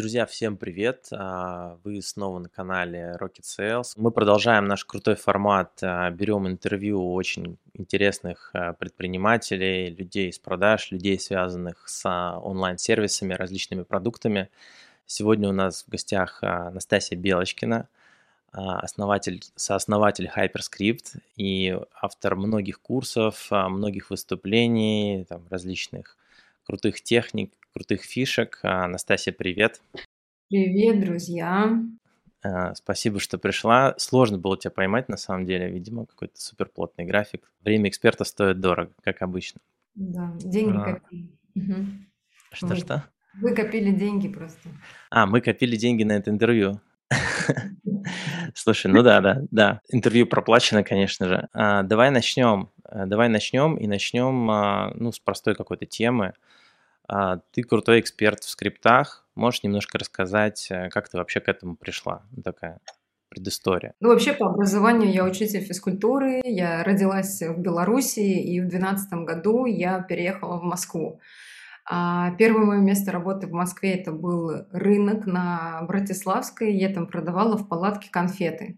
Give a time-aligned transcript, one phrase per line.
[0.00, 1.08] Друзья, всем привет!
[1.12, 3.92] А, вы снова на канале Rocket Sales.
[3.96, 5.78] Мы продолжаем наш крутой формат.
[5.82, 13.82] А, берем интервью очень интересных а, предпринимателей, людей из продаж, людей, связанных с онлайн-сервисами, различными
[13.82, 14.48] продуктами.
[15.04, 17.86] Сегодня у нас в гостях Настасья Белочкина,
[18.52, 26.16] основатель, сооснователь HyperScript и автор многих курсов, многих выступлений, там, различных
[26.64, 28.60] крутых техник, крутых фишек.
[28.62, 29.80] Анастасия, привет.
[30.48, 31.80] Привет, друзья.
[32.42, 33.94] А, спасибо, что пришла.
[33.98, 35.70] Сложно было тебя поймать, на самом деле.
[35.70, 37.52] Видимо, какой-то суперплотный график.
[37.62, 39.60] Время эксперта стоит дорого, как обычно.
[39.94, 40.94] Да, деньги а...
[40.94, 41.28] копили.
[42.52, 43.04] Что-что?
[43.40, 44.68] Вы копили деньги просто.
[45.10, 46.80] А, мы копили деньги на это интервью.
[48.54, 49.80] Слушай, ну да, да, да.
[49.90, 51.48] Интервью проплачено, конечно же.
[51.52, 52.70] А, давай начнем.
[52.84, 56.34] А, давай начнем и начнем а, ну, с простой какой-то темы.
[57.12, 59.26] А, ты крутой эксперт в скриптах.
[59.34, 62.22] Можешь немножко рассказать, э, как ты вообще к этому пришла?
[62.44, 62.78] Такая
[63.28, 63.94] предыстория.
[64.00, 66.40] Ну, вообще, по образованию я учитель физкультуры.
[66.44, 71.20] Я родилась в Беларуси, и в 2012 году я переехала в Москву.
[71.84, 76.76] А первое мое место работы в Москве это был рынок на Братиславской.
[76.76, 78.76] Я там продавала в палатке конфеты.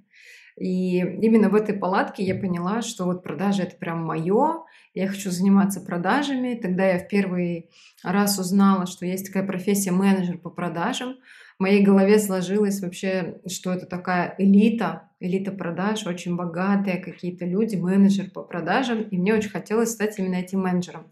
[0.59, 4.65] И именно в этой палатке я поняла, что вот продажи это прям мое,
[4.95, 6.55] я хочу заниматься продажами.
[6.55, 7.71] Тогда я в первый
[8.03, 11.17] раз узнала, что есть такая профессия менеджер по продажам.
[11.59, 17.77] В моей голове сложилось вообще, что это такая элита, элита продаж, очень богатые какие-то люди,
[17.77, 21.07] менеджер по продажам, и мне очень хотелось стать именно этим менеджером.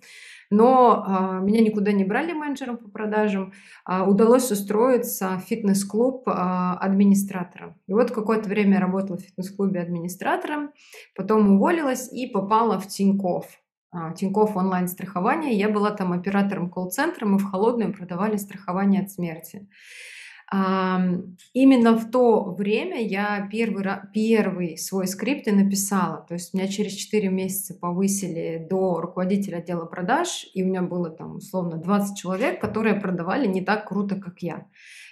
[0.50, 3.52] Но а, меня никуда не брали менеджером по продажам.
[3.84, 7.76] А, удалось устроиться в фитнес-клуб а, администратором.
[7.86, 10.72] И вот какое-то время я работала в фитнес-клубе администратором,
[11.14, 13.46] потом уволилась и попала в Тинькофф.
[14.16, 15.58] Тинькофф онлайн-страхование.
[15.58, 19.68] Я была там оператором колл-центра, мы в холодную продавали страхование от смерти.
[20.52, 26.27] Именно в то время я первый, первый свой скрипт и написала.
[26.28, 31.08] То есть меня через 4 месяца повысили до руководителя отдела продаж, и у меня было
[31.08, 34.66] там условно 20 человек, которые продавали не так круто, как я.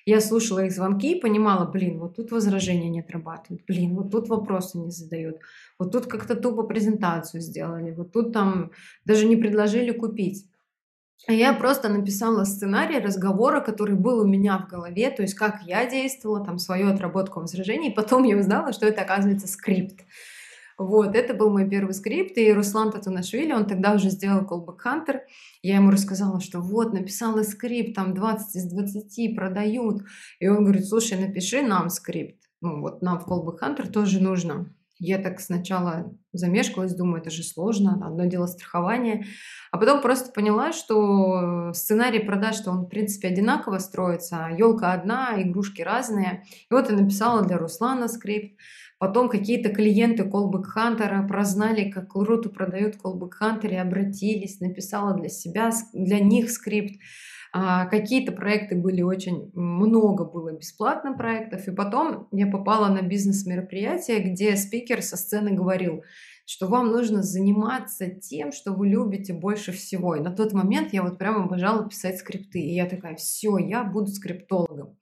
[0.06, 4.28] Я слушала их звонки и понимала, блин, вот тут возражения не отрабатывают, блин, вот тут
[4.28, 5.36] вопросы не задают,
[5.78, 8.72] вот тут как-то тупо презентацию сделали, вот тут там
[9.04, 10.46] даже не предложили купить.
[11.26, 15.62] А я просто написала сценарий разговора, который был у меня в голове, то есть как
[15.64, 20.04] я действовала, там свою отработку возражений, и потом я узнала, что это оказывается скрипт.
[20.78, 25.20] Вот, это был мой первый скрипт, и Руслан Татунашвили, он тогда уже сделал Callback Hunter.
[25.60, 30.02] Я ему рассказала, что вот, написала скрипт, там 20 из 20 продают.
[30.38, 32.44] И он говорит, слушай, напиши нам скрипт.
[32.60, 34.72] Ну, вот нам в Callback Hunter тоже нужно.
[35.00, 39.24] Я так сначала замешкалась, думаю, это же сложно, одно дело страхование.
[39.70, 44.48] А потом просто поняла, что сценарий продаж, что он, в принципе, одинаково строится.
[44.56, 46.44] Елка одна, игрушки разные.
[46.68, 48.58] И вот я написала для Руслана скрипт.
[48.98, 55.70] Потом какие-то клиенты Callback Hunter прознали, как круто продают Callback Hunter обратились, написала для себя,
[55.92, 57.00] для них скрипт.
[57.52, 64.20] А, какие-то проекты были очень, много было бесплатно проектов, и потом я попала на бизнес-мероприятие,
[64.20, 66.02] где спикер со сцены говорил,
[66.44, 70.16] что вам нужно заниматься тем, что вы любите больше всего.
[70.16, 72.58] И на тот момент я вот прямо обожала писать скрипты.
[72.58, 74.96] И я такая, все, я буду скриптологом.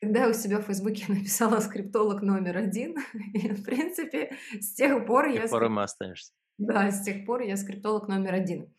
[0.00, 2.96] Когда я у себя в Фейсбуке написала скриптолог номер один,
[3.32, 5.46] и, в принципе, с тех пор я...
[5.46, 6.32] С тех пор мы останешься.
[6.58, 8.72] Да, с тех пор я скриптолог номер один.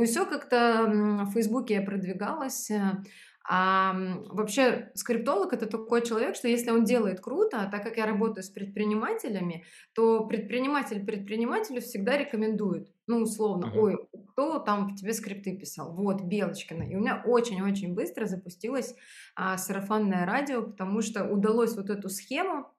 [0.00, 0.86] Ну и все как-то
[1.26, 2.70] в Фейсбуке я продвигалась.
[2.70, 3.02] Э,
[3.46, 3.94] а
[4.30, 8.42] вообще скриптолог это такой человек, что если он делает круто, а так как я работаю
[8.42, 12.88] с предпринимателями, то предприниматель предпринимателю всегда рекомендует.
[13.06, 13.78] Ну, условно, uh-huh.
[13.78, 15.92] ой, кто там тебе скрипты писал?
[15.94, 16.84] Вот, Белочкина.
[16.84, 18.94] И у меня очень-очень быстро запустилось
[19.36, 22.72] а, сарафанное радио, потому что удалось вот эту схему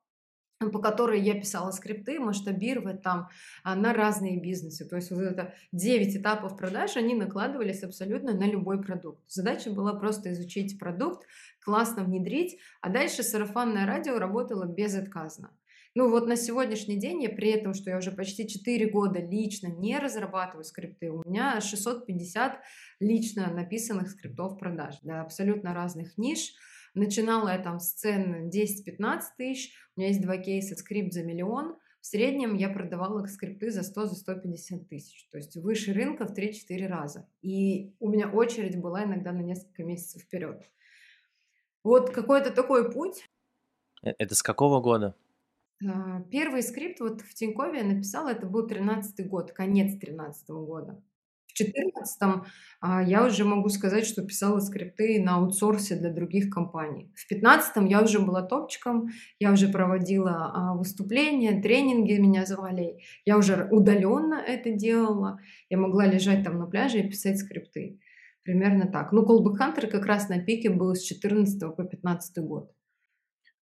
[0.70, 3.30] по которой я писала скрипты, масштабировать там
[3.64, 4.86] а, на разные бизнесы.
[4.86, 9.20] То есть вот это 9 этапов продаж, они накладывались абсолютно на любой продукт.
[9.28, 11.26] Задача была просто изучить продукт,
[11.64, 15.52] классно внедрить, а дальше сарафанное радио работало безотказно.
[15.94, 19.68] Ну вот на сегодняшний день я при этом, что я уже почти 4 года лично
[19.68, 22.62] не разрабатываю скрипты, у меня 650
[23.02, 26.54] лично написанных скриптов продаж для абсолютно разных ниш,
[26.94, 31.78] Начинала я там с цен 10-15 тысяч, у меня есть два кейса скрипт за миллион,
[32.02, 36.88] в среднем я продавала скрипты за 100-150 за тысяч, то есть выше рынка в 3-4
[36.88, 37.30] раза.
[37.42, 40.70] И у меня очередь была иногда на несколько месяцев вперед.
[41.84, 43.30] Вот какой-то такой путь.
[44.04, 45.16] Э, это с какого года?
[45.88, 51.02] А, первый скрипт вот в Тинькове я написала, это был 13 год, конец 13 года.
[51.62, 52.46] В четырнадцатом
[52.80, 57.12] а, я уже могу сказать, что писала скрипты на аутсорсе для других компаний.
[57.16, 59.10] В пятнадцатом я уже была топчиком,
[59.40, 66.06] я уже проводила а, выступления, тренинги меня звали, я уже удаленно это делала, я могла
[66.06, 68.00] лежать там на пляже и писать скрипты.
[68.44, 69.12] Примерно так.
[69.12, 72.72] Ну, Callback Hunter как раз на пике был с 14 по 15 год.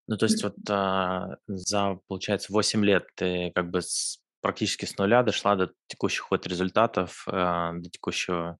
[0.07, 4.97] Ну, то есть вот а, за, получается, 8 лет ты как бы с, практически с
[4.97, 8.57] нуля дошла до текущих вот результатов, а, до текущего...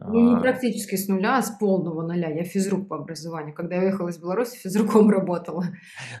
[0.00, 2.30] Ну, не практически с нуля, а с полного нуля.
[2.30, 3.52] Я физрук по образованию.
[3.52, 5.64] Когда я уехала из Беларуси, физруком работала.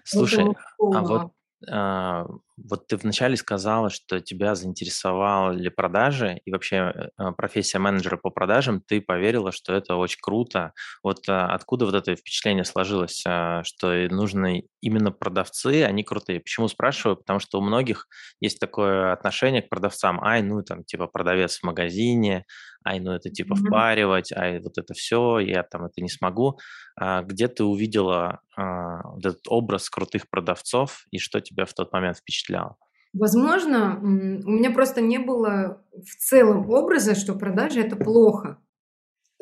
[0.04, 0.46] Слушай,
[0.80, 1.32] а вот
[1.70, 2.26] а,
[2.64, 8.80] вот ты вначале сказала, что тебя заинтересовали продажи и вообще э, профессия менеджера по продажам.
[8.80, 10.72] Ты поверила, что это очень круто.
[11.02, 16.40] Вот а, откуда вот это впечатление сложилось, что нужны именно продавцы, они крутые?
[16.40, 17.16] Почему спрашиваю?
[17.16, 18.08] Потому что у многих
[18.40, 20.22] есть такое отношение к продавцам.
[20.22, 22.44] Ай, ну там типа продавец в магазине,
[22.84, 23.66] ай, ну это типа Мгм.
[23.66, 26.58] впаривать, ай, вот это все, я там это не смогу.
[26.96, 31.92] А где ты увидела а, вот этот образ крутых продавцов и что тебя в тот
[31.92, 32.16] момент
[32.48, 32.76] впечатляло?
[33.14, 38.58] Возможно, у меня просто не было в целом образа, что продажи это плохо.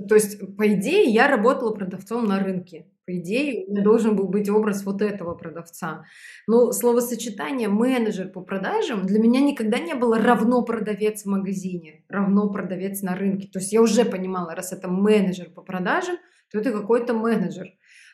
[0.09, 2.87] То есть, по идее, я работала продавцом на рынке.
[3.07, 6.05] По идее, у меня должен был быть образ вот этого продавца.
[6.47, 12.51] Но словосочетание менеджер по продажам для меня никогда не было равно продавец в магазине, равно
[12.51, 13.49] продавец на рынке.
[13.49, 16.17] То есть я уже понимала, раз это менеджер по продажам,
[16.53, 17.69] то это какой-то менеджер.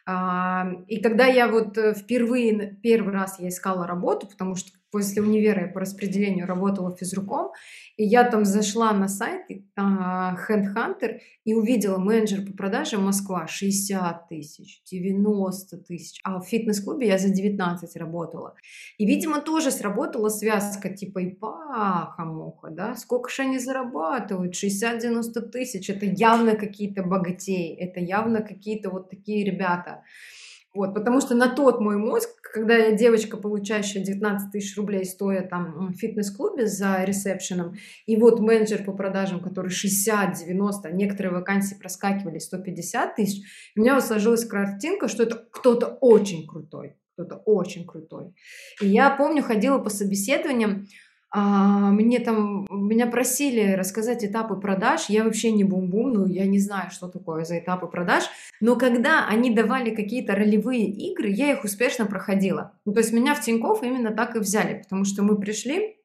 [0.06, 5.22] А, и когда я вот э, впервые, первый раз я искала работу, потому что после
[5.22, 7.50] универа я по распределению работала физруком,
[7.96, 9.42] и я там зашла на сайт
[9.74, 17.08] а, Handhunter и увидела менеджер по продажам Москва 60 тысяч, 90 тысяч, а в фитнес-клубе
[17.08, 18.54] я за 19 работала.
[18.98, 25.88] И, видимо, тоже сработала связка типа и паха-муха, да, сколько же они зарабатывают, 60-90 тысяч,
[25.88, 30.02] это явно какие-то богатеи, это явно какие-то вот такие ребята.
[30.74, 35.46] Вот, потому что на тот мой мозг, когда я девочка, получающая 19 тысяч рублей, стоя
[35.46, 37.74] там в фитнес-клубе за ресепшеном,
[38.06, 43.42] и вот менеджер по продажам, который 60-90, а некоторые вакансии проскакивали 150 тысяч,
[43.76, 48.34] у меня вот сложилась картинка, что это кто-то очень крутой, кто-то очень крутой.
[48.80, 50.86] И я помню, ходила по собеседованиям,
[51.34, 55.06] а, мне там, меня просили рассказать этапы продаж.
[55.08, 58.24] Я вообще не бум-бум, ну, я не знаю, что такое за этапы продаж.
[58.60, 62.72] Но когда они давали какие-то ролевые игры, я их успешно проходила.
[62.84, 65.96] Ну, то есть меня в Тинькофф именно так и взяли, потому что мы пришли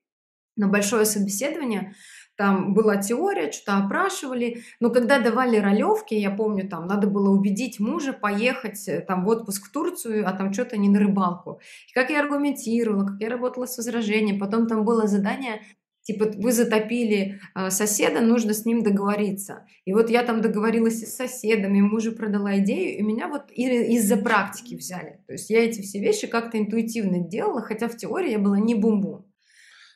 [0.55, 1.93] на большое собеседование,
[2.37, 7.79] там была теория, что-то опрашивали, но когда давали ролевки, я помню, там надо было убедить
[7.79, 11.59] мужа поехать э, там в отпуск в Турцию, а там что-то не на рыбалку.
[11.89, 15.61] И как я аргументировала, как я работала с возражением, потом там было задание
[16.07, 19.65] Типа, вы затопили э, соседа, нужно с ним договориться.
[19.83, 24.75] И вот я там договорилась с соседами, мужу продала идею, и меня вот из-за практики
[24.75, 25.19] взяли.
[25.27, 28.73] То есть я эти все вещи как-то интуитивно делала, хотя в теории я была не
[28.73, 29.29] бум-бум.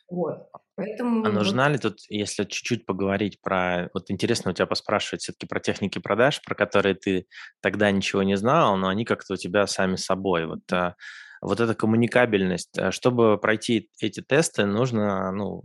[0.10, 0.50] Вот.
[0.82, 3.90] Поэтому А нужна ли тут, если чуть-чуть поговорить про...
[3.94, 7.28] Вот интересно у тебя поспрашивать все-таки про техники продаж, про которые ты
[7.62, 10.46] тогда ничего не знал, но они как-то у тебя сами собой.
[10.46, 10.96] Вот, а,
[11.42, 12.78] вот эта коммуникабельность.
[12.78, 15.64] а Чтобы пройти эти тесты, нужно, ну,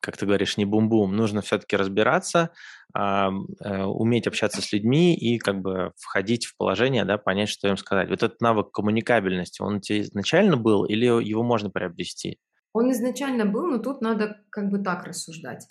[0.00, 2.50] как ты говоришь, не бум-бум, нужно все-таки разбираться,
[2.94, 3.30] а,
[3.64, 7.76] э, уметь общаться с людьми и как бы входить в положение, да, понять, что им
[7.76, 8.08] сказать.
[8.08, 12.38] Вот этот навык коммуникабельности, он у тебя изначально был или его можно приобрести?
[12.78, 15.66] Он изначально был, но тут надо как бы так рассуждать,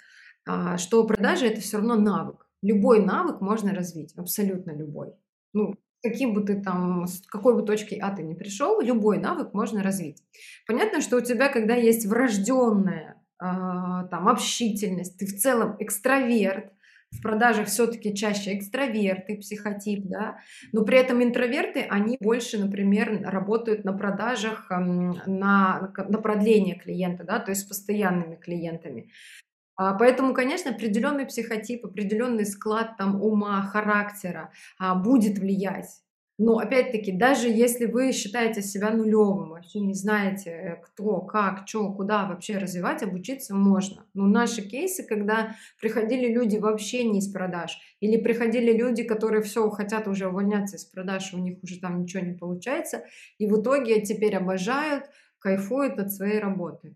[0.46, 2.46] а, что продажи это все равно навык.
[2.62, 5.14] Любой навык можно развить, абсолютно любой.
[5.54, 9.54] Ну, каким бы ты там, с какой бы точки А ты не пришел, любой навык
[9.54, 10.22] можно развить.
[10.68, 16.74] Понятно, что у тебя, когда есть врожденная а, там общительность, ты в целом экстраверт,
[17.12, 20.40] в продажах все-таки чаще экстраверты, психотип, да,
[20.72, 27.40] но при этом интроверты, они больше, например, работают на продажах, на, на продление клиента, да,
[27.40, 29.10] то есть с постоянными клиентами.
[29.78, 36.02] А, поэтому, конечно, определенный психотип, определенный склад там ума, характера а, будет влиять.
[36.40, 41.92] Но опять-таки, даже если вы считаете себя нулевым, вообще не знаете, э, кто, как, что,
[41.92, 44.06] куда вообще развивать, обучиться можно.
[44.14, 49.68] Но наши кейсы, когда приходили люди вообще не из продаж, или приходили люди, которые все
[49.72, 53.04] хотят уже увольняться из продаж, у них уже там ничего не получается,
[53.40, 55.06] и в итоге теперь обожают,
[55.40, 56.96] кайфуют от своей работы.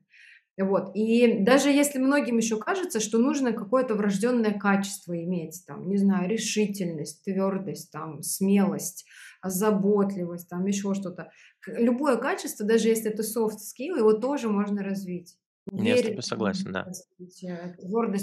[0.59, 0.91] Вот.
[0.95, 6.29] И даже если многим еще кажется, что нужно какое-то врожденное качество иметь, там, не знаю,
[6.29, 9.05] решительность, твердость, там, смелость,
[9.43, 11.31] заботливость, там, еще что-то.
[11.65, 15.37] Любое качество, даже если это soft skill, его тоже можно развить.
[15.71, 16.83] Я с тобой согласен, да.
[16.83, 17.75] развить, э,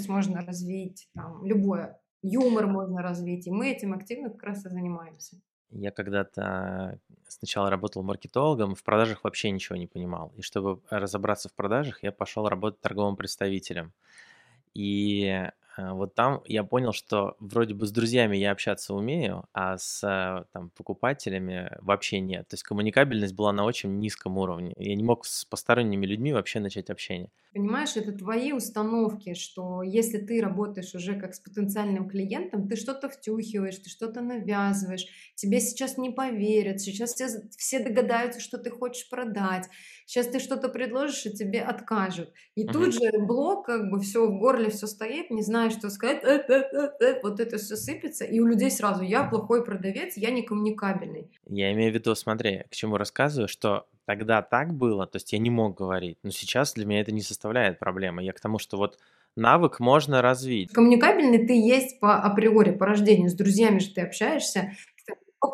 [0.07, 5.37] можно развить, там любое, юмор можно развить, и мы этим активно как раз и занимаемся.
[5.71, 10.33] Я когда-то сначала работал маркетологом, в продажах вообще ничего не понимал.
[10.35, 13.93] И чтобы разобраться в продажах, я пошел работать торговым представителем.
[14.73, 15.49] И
[15.93, 20.45] вот там я понял, что вроде бы с друзьями я общаться умею, а с э,
[20.51, 22.47] там, покупателями вообще нет.
[22.47, 24.73] То есть коммуникабельность была на очень низком уровне.
[24.77, 27.29] Я не мог с посторонними людьми вообще начать общение.
[27.53, 33.09] Понимаешь, это твои установки, что если ты работаешь уже как с потенциальным клиентом, ты что-то
[33.09, 37.15] втюхиваешь, ты что-то навязываешь, тебе сейчас не поверят, сейчас
[37.57, 39.67] все догадаются, что ты хочешь продать,
[40.09, 42.33] сейчас ты что-то предложишь, и тебе откажут.
[42.55, 42.73] И Мгм.
[42.73, 46.43] тут же блок, как бы все в горле, все стоит, не знаешь, что сказать, э,
[46.47, 46.63] э,
[46.99, 51.29] э, вот это все сыпется, и у людей сразу, я плохой продавец, я не коммуникабельный.
[51.47, 55.37] Я имею в виду, смотри, к чему рассказываю, что тогда так было, то есть я
[55.37, 58.23] не мог говорить, но сейчас для меня это не составляет проблемы.
[58.23, 58.97] Я к тому, что вот
[59.35, 60.73] навык можно развить.
[60.73, 64.71] Коммуникабельный ты есть по априори, по рождению, с друзьями же ты общаешься,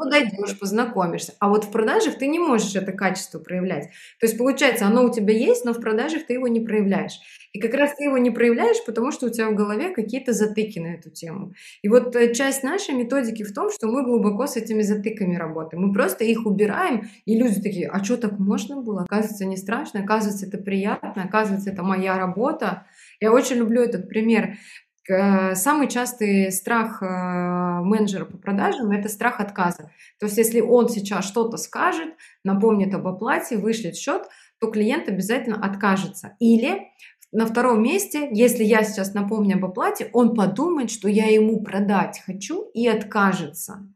[0.05, 1.33] подойдешь, познакомишься.
[1.39, 3.89] А вот в продажах ты не можешь это качество проявлять.
[4.19, 7.19] То есть получается, оно у тебя есть, но в продажах ты его не проявляешь.
[7.55, 10.77] И как раз ты его не проявляешь, потому что у тебя в голове какие-то затыки
[10.77, 11.53] на эту тему.
[11.81, 15.83] И вот э, часть нашей методики в том, что мы глубоко с этими затыками работаем.
[15.83, 19.03] Мы просто их убираем, и люди такие, а что так можно было?
[19.03, 22.87] Оказывается, не страшно, оказывается, это приятно, оказывается, это моя работа.
[23.21, 24.57] Я очень люблю этот пример.
[25.05, 29.91] К- Самый частый страх э, менеджера по продажам– это страх отказа.
[30.19, 32.09] То есть если он сейчас что-то скажет,
[32.43, 34.23] напомнит об оплате, вышлет счет,
[34.59, 36.35] то клиент обязательно откажется.
[36.39, 36.87] Или
[37.31, 42.21] на втором месте, если я сейчас напомню об оплате, он подумает, что я ему продать
[42.25, 43.87] хочу и откажется.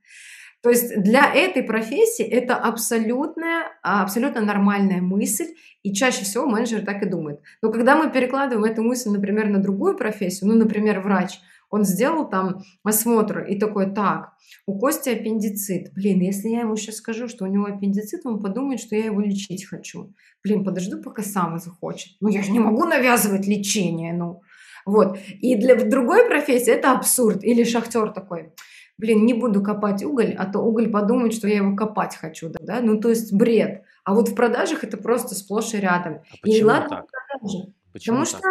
[0.61, 5.47] То есть для этой профессии это абсолютная, а, абсолютно нормальная мысль,
[5.83, 7.39] и чаще всего менеджер так и думает.
[7.61, 11.39] Но когда мы перекладываем эту мысль, например, на другую профессию, ну, например, врач,
[11.69, 14.33] он сделал там осмотр и такой, так,
[14.65, 15.93] у Кости аппендицит.
[15.93, 19.21] Блин, если я ему сейчас скажу, что у него аппендицит, он подумает, что я его
[19.21, 20.13] лечить хочу.
[20.43, 22.13] Блин, подожду, пока сам захочет.
[22.19, 24.41] Ну, я же не могу навязывать лечение, ну.
[24.85, 25.19] Вот.
[25.41, 27.43] И для другой профессии это абсурд.
[27.43, 28.51] Или шахтер такой,
[29.00, 32.60] блин, не буду копать уголь, а то уголь подумает, что я его копать хочу, да,
[32.62, 32.82] да?
[32.82, 33.84] Ну, то есть бред.
[34.03, 36.22] А вот в продажах это просто сплошь и рядом.
[36.44, 37.06] А И ладно так?
[37.06, 38.39] в продаже, Почему потому так?
[38.39, 38.50] что,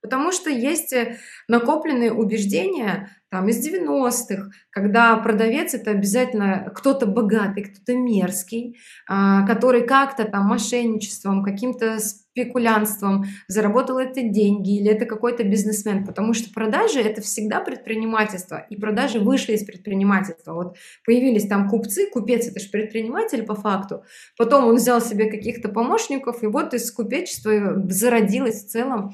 [0.00, 7.64] потому что есть э, накопленные убеждения там из 90-х, когда продавец это обязательно кто-то богатый,
[7.64, 15.42] кто-то мерзкий, а, который как-то там мошенничеством, каким-то спекулянством заработал это деньги или это какой-то
[15.42, 20.52] бизнесмен, потому что продажи это всегда предпринимательство, и продажи вышли из предпринимательства.
[20.52, 24.04] Вот появились там купцы, купец это же предприниматель по факту,
[24.38, 29.12] потом он взял себе каких-то помощников, и вот из купечества зародилось в целом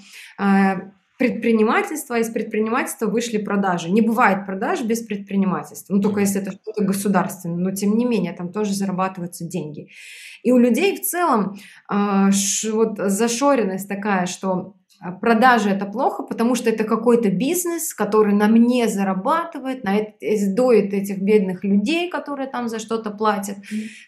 [1.21, 3.91] а, предпринимательство, из предпринимательства вышли продажи.
[3.91, 8.33] Не бывает продаж без предпринимательства, ну только если это что-то государственное, но тем не менее
[8.33, 9.89] там тоже зарабатываются деньги.
[10.43, 11.57] И у людей в целом
[12.33, 18.35] ш- вот зашоренность такая, что а, продажи это плохо, потому что это какой-то бизнес, который
[18.35, 23.57] на мне зарабатывает, на эт- э, доит этих бедных людей, которые там за что-то платят,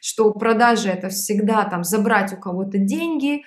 [0.03, 3.43] что продажи это всегда там забрать у кого-то деньги, э,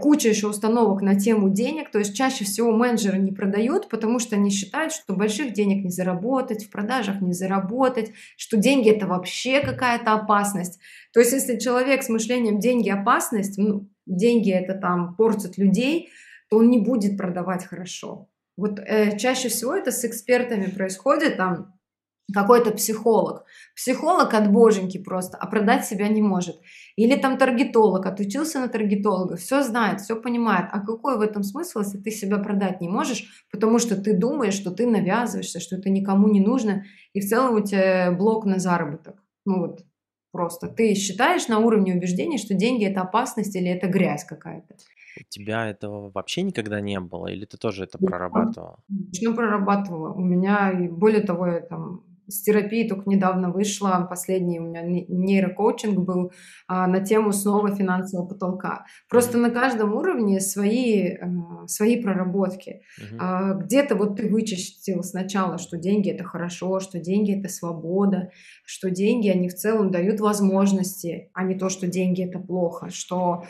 [0.00, 4.36] куча еще установок на тему денег, то есть чаще всего менеджеры не продают, потому что
[4.36, 9.60] они считают, что больших денег не заработать, в продажах не заработать, что деньги это вообще
[9.60, 10.80] какая-то опасность.
[11.12, 16.08] То есть если человек с мышлением деньги опасность, ну, деньги это там портят людей,
[16.48, 18.28] то он не будет продавать хорошо.
[18.56, 21.74] Вот э, чаще всего это с экспертами происходит, там
[22.32, 23.44] какой-то психолог.
[23.74, 26.56] Психолог от боженьки просто, а продать себя не может.
[26.96, 30.66] Или там таргетолог, отучился на таргетолога, все знает, все понимает.
[30.72, 34.54] А какой в этом смысл, если ты себя продать не можешь, потому что ты думаешь,
[34.54, 38.58] что ты навязываешься, что это никому не нужно, и в целом у тебя блок на
[38.58, 39.22] заработок.
[39.44, 39.80] Ну вот,
[40.32, 40.68] просто.
[40.68, 44.74] Ты считаешь на уровне убеждений, что деньги это опасность или это грязь какая-то.
[45.20, 47.26] У тебя этого вообще никогда не было?
[47.26, 48.78] Или ты тоже это прорабатывала?
[48.88, 50.12] Ну, прорабатывала.
[50.14, 52.02] У меня, более того, я там
[52.32, 56.32] с терапии только недавно вышла, последний у меня не- нейрокоучинг был
[56.68, 58.84] а, на тему снова финансового потолка.
[59.08, 59.48] Просто Мгм.
[59.48, 61.18] на каждом уровне свои, э,
[61.66, 62.82] свои проработки.
[62.98, 63.18] Мгм.
[63.20, 68.30] А, Где-то вот ты вычистил сначала, что деньги это хорошо, что деньги это свобода,
[68.64, 73.44] что деньги они в целом дают возможности, а не то, что деньги это плохо, что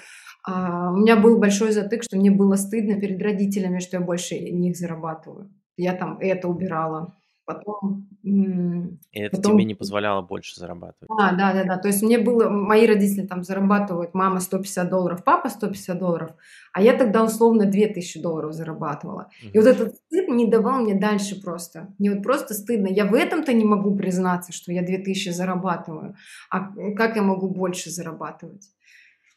[0.44, 4.36] а, у меня был большой затык, что мне было стыдно перед родителями, что я больше
[4.38, 5.50] них зарабатываю.
[5.76, 7.14] Я там это убирала
[7.54, 11.08] потом, И это потом тебе не позволяло больше зарабатывать?
[11.18, 11.76] Да, да-да-да.
[11.76, 16.30] То есть мне было мои родители там зарабатывают, мама 150 долларов, папа 150 долларов,
[16.72, 19.28] а я тогда условно 2000 долларов зарабатывала.
[19.40, 21.88] И вот этот стыд не давал мне дальше просто.
[21.98, 22.88] Мне вот просто стыдно.
[22.88, 26.14] Я в этом-то не могу признаться, что я 2000 зарабатываю.
[26.50, 28.70] А как я могу больше зарабатывать?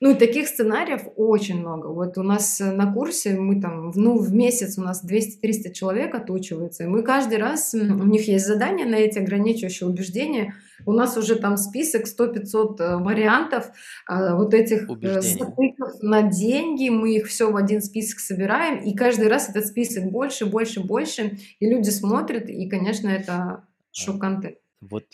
[0.01, 1.87] Ну, и таких сценариев очень много.
[1.87, 6.13] Вот у нас э, на курсе мы там, ну, в месяц у нас 200-300 человек
[6.13, 10.53] отучиваются, и мы каждый раз, у них есть задания на эти ограничивающие убеждения,
[10.85, 13.71] у нас уже там список 100-500 э, вариантов
[14.05, 18.93] а, вот этих э, затыков на деньги, мы их все в один список собираем, и
[18.93, 24.57] каждый раз этот список больше, больше, больше, и люди смотрят, и, конечно, это шок-контент.
[24.81, 25.05] Вот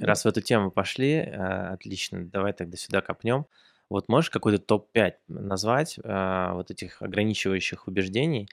[0.00, 3.46] раз в эту тему пошли, отлично, давай тогда сюда копнем.
[3.90, 8.48] Вот можешь какой-то топ-5 назвать а, вот этих ограничивающих убеждений?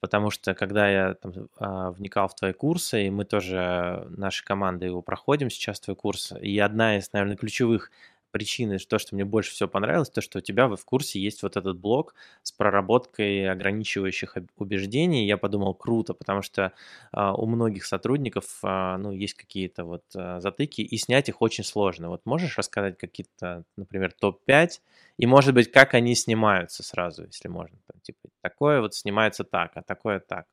[0.00, 4.86] Потому что когда я там, а, вникал в твои курсы, и мы тоже нашей командой
[4.86, 7.90] его проходим сейчас, твой курс, и одна из, наверное, ключевых
[8.30, 11.56] причины, то, что мне больше всего понравилось, то, что у тебя в курсе есть вот
[11.56, 15.26] этот блок с проработкой ограничивающих убеждений.
[15.26, 16.72] Я подумал, круто, потому что
[17.12, 21.64] а, у многих сотрудников, а, ну, есть какие-то вот а, затыки, и снять их очень
[21.64, 22.08] сложно.
[22.08, 24.80] Вот можешь рассказать какие-то, например, топ-5,
[25.18, 27.78] и, может быть, как они снимаются сразу, если можно.
[27.86, 30.46] Там, типа, такое вот снимается так, а такое так.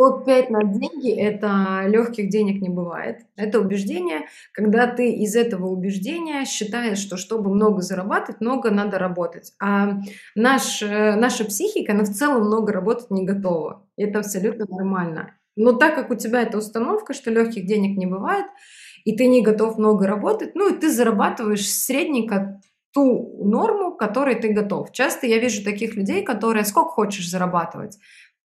[0.00, 3.26] Топ-5 на деньги– это легких денег не бывает.
[3.36, 9.52] Это убеждение, когда ты из этого убеждения считаешь, что чтобы много зарабатывать, много надо работать.
[9.60, 9.98] А
[10.34, 13.86] наш, э, наша психика, она в целом много работать не готова.
[13.98, 15.34] Это абсолютно нормально.
[15.54, 18.46] Но так как у тебя эта установка, что легких денег не бывает,
[19.04, 22.62] и ты не готов много работать, ну и ты зарабатываешь средненько
[22.94, 24.92] ту норму, которой ты готов.
[24.92, 27.98] Часто я вижу таких людей, которые сколько хочешь зарабатывать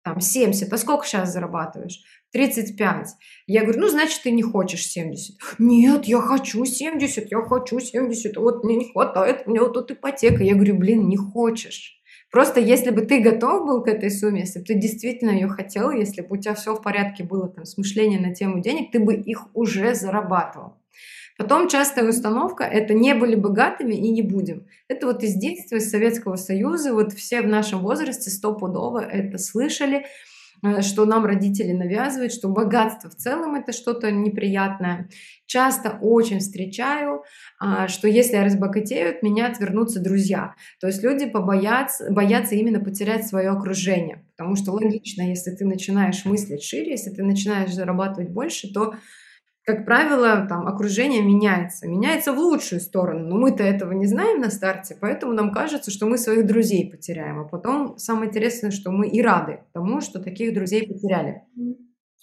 [0.06, 2.00] там 70, а сколько сейчас зарабатываешь?
[2.32, 3.08] 35.
[3.48, 5.36] Я говорю, ну, значит, ты не хочешь 70.
[5.58, 9.90] Нет, я хочу 70, я хочу 70, вот мне не хватает, у меня вот тут
[9.92, 10.44] ипотека.
[10.44, 12.00] Я говорю, блин, не хочешь.
[12.32, 15.90] Просто если бы ты готов был к этой сумме, если бы ты действительно ее хотел,
[15.90, 19.00] если бы у тебя все в порядке было, там, с мышлением на тему денег, ты
[19.00, 20.74] бы их уже зарабатывал.
[21.38, 24.68] Потом частая установка– это не были богатыми и не будем.
[24.88, 30.06] Это вот из детства, из Советского Союза, вот все в нашем возрасте стопудово это слышали,
[30.64, 35.10] э, что нам родители навязывают, что богатство в целом это что-то неприятное.
[35.46, 37.24] Часто очень встречаю,
[37.60, 40.56] а, что если разбогатеют, меня отвернутся друзья.
[40.80, 44.24] То есть люди побоятся, боятся именно потерять свое окружение.
[44.38, 48.96] Потому что логично, если ты начинаешь мыслить шире, если ты начинаешь зарабатывать больше, то
[49.66, 54.52] как правило, там окружение меняется, меняется в лучшую сторону, но мы-то этого не знаем на
[54.52, 59.08] старте, поэтому нам кажется, что мы своих друзей потеряем, а потом самое интересное, что мы
[59.08, 61.42] и рады тому, что таких друзей потеряли.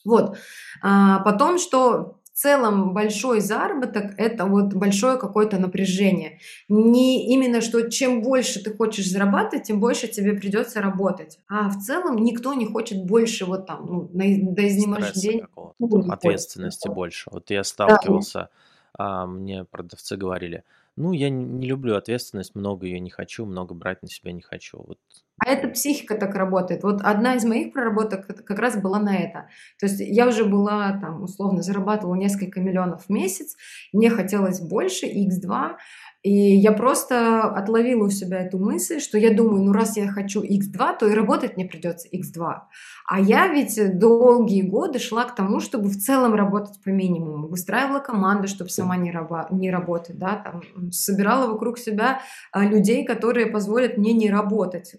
[0.04, 0.36] Вот.
[0.82, 6.38] А потом, что целом большой заработок– это вот большое какое-то напряжение.
[6.68, 11.38] Не именно, что чем больше ты хочешь зарабатывать, тем больше тебе придется работать.
[11.48, 15.46] А в целом никто не хочет больше вот там, ну, до изнемождения.
[16.08, 17.30] Ответственности больше.
[17.30, 18.38] Вот я сталкивался,
[18.98, 19.22] да.
[19.22, 20.64] а, мне продавцы говорили,
[20.96, 24.78] ну, я не люблю ответственность, много ее не хочу, много брать на себя не хочу.
[24.78, 24.98] Вот
[25.44, 26.84] а эта психика так работает.
[26.84, 29.48] Вот одна из моих проработок как раз была на это.
[29.80, 33.56] То есть я уже была там, условно, зарабатывала несколько миллионов в месяц,
[33.92, 35.76] мне хотелось больше, x2,
[36.22, 40.42] и я просто отловила у себя эту мысль, что я думаю, ну раз я хочу
[40.42, 42.54] x2, то и работать мне придется x2.
[43.06, 47.48] А я ведь долгие годы шла к тому, чтобы в целом работать по минимуму.
[47.48, 50.16] Выстраивала команду, чтобы сама не, раба- не работать.
[50.16, 50.36] Да?
[50.36, 52.20] Там, собирала вокруг себя
[52.52, 54.94] а, людей, которые позволят мне не работать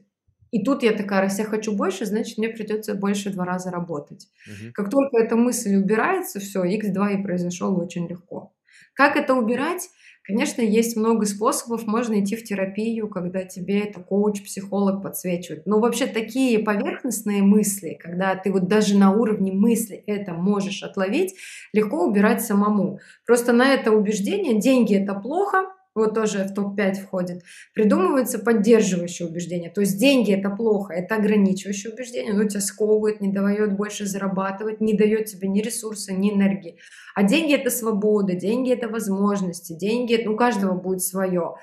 [0.53, 4.27] и тут я такая, раз я хочу больше, значит, мне придется больше два раза работать.
[4.45, 4.73] Угу.
[4.75, 8.53] Как только эта мысль убирается, все, x2 и произошел очень легко.
[8.93, 9.89] Как это убирать?
[10.25, 11.85] Конечно, есть много способов.
[11.85, 15.65] Можно идти в терапию, когда тебе это коуч, психолог подсвечивает.
[15.65, 21.35] Но вообще такие поверхностные мысли, когда ты вот даже на уровне мысли это можешь отловить,
[21.73, 22.99] легко убирать самому.
[23.25, 29.69] Просто на это убеждение деньги это плохо, вот тоже в топ-5 входит, придумываются поддерживающие убеждения.
[29.69, 34.81] То есть деньги это плохо, это ограничивающее убеждение, оно тебя сковывает, не дает больше зарабатывать,
[34.81, 36.79] не дает тебе ни ресурса, ни энергии.
[37.15, 41.55] А деньги это свобода, деньги это возможности, деньги, ну, у каждого будет свое.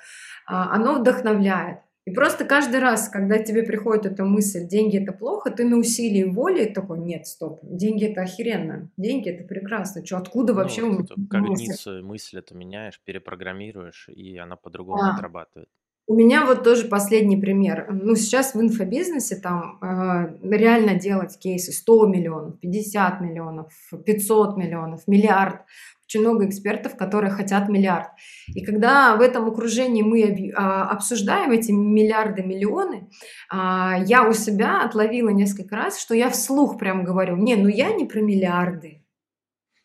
[0.47, 1.79] А, оно вдохновляет.
[2.07, 6.25] И просто каждый раз, когда тебе приходит эта мысль, деньги это плохо, ты на усилии
[6.25, 10.83] воли такой, нет, стоп, деньги это охеренно, деньги это прекрасно, что, откуда ну, вообще...
[10.83, 15.15] Ну, когницию, мысль это меняешь, перепрограммируешь, и она по-другому а.
[15.15, 15.69] отрабатывает.
[16.11, 17.87] У меня вот тоже последний пример.
[17.89, 23.73] Ну, сейчас в инфобизнесе там э, реально делать кейсы 100 миллионов, 50 миллионов,
[24.05, 25.61] 500 миллионов, миллиард.
[26.05, 28.09] Очень много экспертов, которые хотят миллиард.
[28.57, 33.09] И когда в этом окружении мы э, обсуждаем эти миллиарды, миллионы,
[33.53, 33.57] э,
[34.05, 38.05] я у себя отловила несколько раз, что я вслух прям говорю, не, ну я не
[38.05, 39.05] про миллиарды.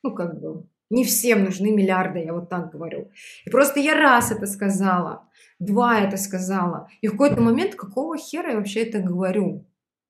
[0.02, 3.12] Ну, как бы, не всем нужны миллиарды, я вот так говорю.
[3.46, 5.28] И просто я раз это сказала,
[5.60, 6.90] два это сказала.
[7.02, 9.66] И в какой-то момент, какого хера я вообще это говорю?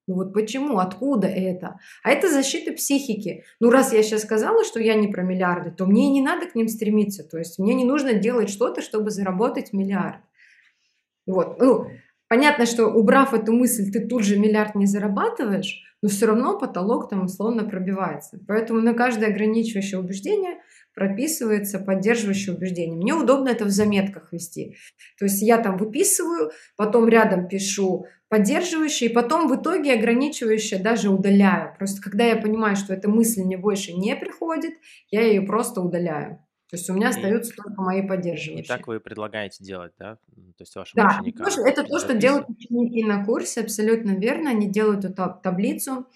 [0.08, 1.80] Ну вот почему, откуда это?
[2.04, 3.44] А это защита психики.
[3.60, 6.54] Ну раз я сейчас сказала, что я не про миллиарды, то мне не надо к
[6.54, 7.24] ним стремиться.
[7.24, 10.22] То есть мне не нужно делать что-то, чтобы заработать миллиард.
[11.26, 11.60] Вот.
[11.60, 11.88] Ну,
[12.28, 17.10] понятно, что убрав эту мысль, ты тут же миллиард не зарабатываешь, но все равно потолок
[17.10, 18.40] там условно пробивается.
[18.48, 20.60] Поэтому на каждое ограничивающее убеждение
[20.94, 22.96] прописывается поддерживающее убеждение.
[22.96, 24.78] Мне удобно это в заметках вести.
[25.20, 31.10] То есть я там выписываю, потом рядом пишу поддерживающее, и потом в итоге ограничивающее даже
[31.10, 31.76] удаляю.
[31.78, 34.74] Просто когда я понимаю, что эта мысль мне больше не приходит,
[35.12, 36.40] я ее просто удаляю.
[36.70, 38.64] То есть у меня остаются и, только мои поддерживающие.
[38.64, 40.16] И так вы предлагаете делать, да?
[40.16, 41.46] То есть вашим да, ученикам?
[41.46, 44.50] Да, это то, что делают ученики на курсе, абсолютно верно.
[44.50, 46.08] Они делают эту таблицу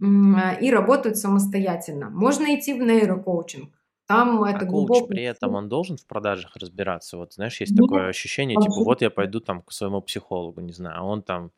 [0.00, 2.10] и работают самостоятельно.
[2.10, 3.74] Можно идти в нейрокоучинг.
[4.06, 5.06] Там а это коуч глубокий...
[5.06, 7.16] при этом, он должен в продажах разбираться?
[7.16, 10.72] Вот, знаешь, есть Нет, такое ощущение, типа, вот я пойду там к своему психологу, не
[10.72, 11.52] знаю, а он там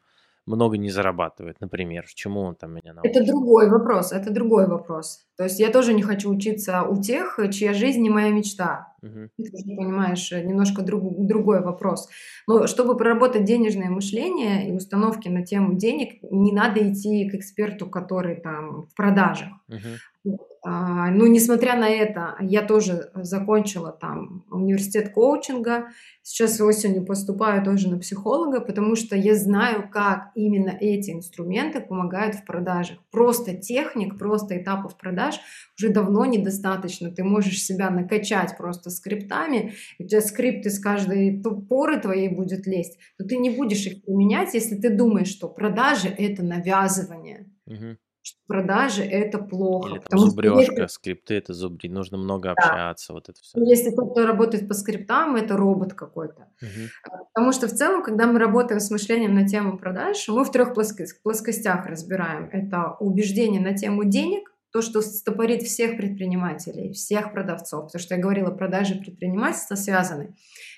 [0.46, 2.04] много не зарабатывает, например.
[2.14, 3.16] Чему он там меня научит?
[3.16, 5.26] Это другой вопрос, это другой вопрос.
[5.36, 8.91] То есть я тоже не хочу учиться у тех, чья жизнь не моя мечта.
[9.02, 9.28] Угу.
[9.36, 12.08] Ты понимаешь, немножко друг, другой вопрос.
[12.46, 17.86] Но чтобы проработать денежное мышление и установки на тему денег, не надо идти к эксперту,
[17.86, 19.48] который там в продажах.
[19.68, 20.38] Угу.
[20.64, 25.88] А, ну, несмотря на это, я тоже закончила там университет коучинга.
[26.22, 32.36] Сейчас осенью поступаю тоже на психолога, потому что я знаю, как именно эти инструменты помогают
[32.36, 32.98] в продажах.
[33.10, 35.40] Просто техник, просто этапов продаж
[35.76, 37.10] уже давно недостаточно.
[37.10, 42.98] Ты можешь себя накачать просто скриптами, у тебя скрипты с каждой поры твоей будет лезть,
[43.18, 47.50] но ты не будешь их применять, если ты думаешь, что продажи— это навязывание.
[47.66, 49.90] Угу что продажи это плохо.
[49.90, 50.86] Или там зубрежка, если...
[50.86, 52.52] скрипты это зубри, нужно много да.
[52.52, 53.60] общаться, вот это все.
[53.64, 56.48] Если кто-то работает по скриптам, это робот какой-то.
[56.62, 57.18] Угу.
[57.34, 60.72] Потому что в целом, когда мы работаем с мышлением на тему продаж, мы в трех
[60.74, 62.48] плоскостях разбираем.
[62.52, 68.20] Это убеждение на тему денег, то, что стопорит всех предпринимателей, всех продавцов, потому что я
[68.20, 70.34] говорила, продажи предпринимательства связаны,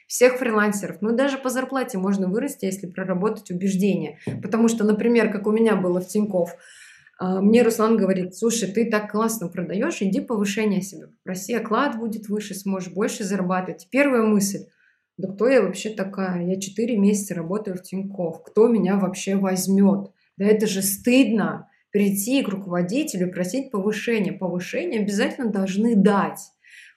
[0.08, 0.98] всех фрилансеров.
[1.00, 4.18] Ну, даже по зарплате можно вырасти, если проработать убеждение.
[4.42, 6.50] Потому что, например, как у меня было в Тинькофф,
[7.18, 12.28] а, мне Руслан говорит, слушай, ты так классно продаешь, иди повышение себе попроси, оклад будет
[12.28, 13.86] выше, сможешь больше зарабатывать.
[13.90, 14.66] Первая мысль,
[15.16, 16.44] да кто я вообще такая?
[16.44, 20.10] Я 4 месяца работаю в Тинькофф, кто меня вообще возьмет?
[20.36, 24.34] Да это же стыдно прийти к руководителю просить повышение.
[24.34, 26.40] Повышение обязательно должны дать.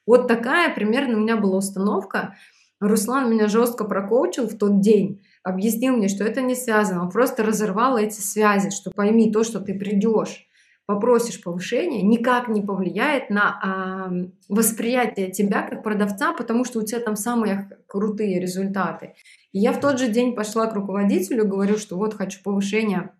[0.06, 2.36] Вот такая примерно у меня была установка.
[2.82, 7.04] Руслан меня жестко прокоучил в тот день объяснил мне, что это не связано.
[7.04, 10.46] Он просто разорвал эти связи, что пойми, то, что ты придешь,
[10.86, 14.12] попросишь повышения, никак не повлияет на а,
[14.50, 19.14] восприятие тебя как продавца, потому что у тебя там самые крутые результаты.
[19.54, 23.12] И я в тот же день пошла к руководителю, говорю, что вот хочу повышение,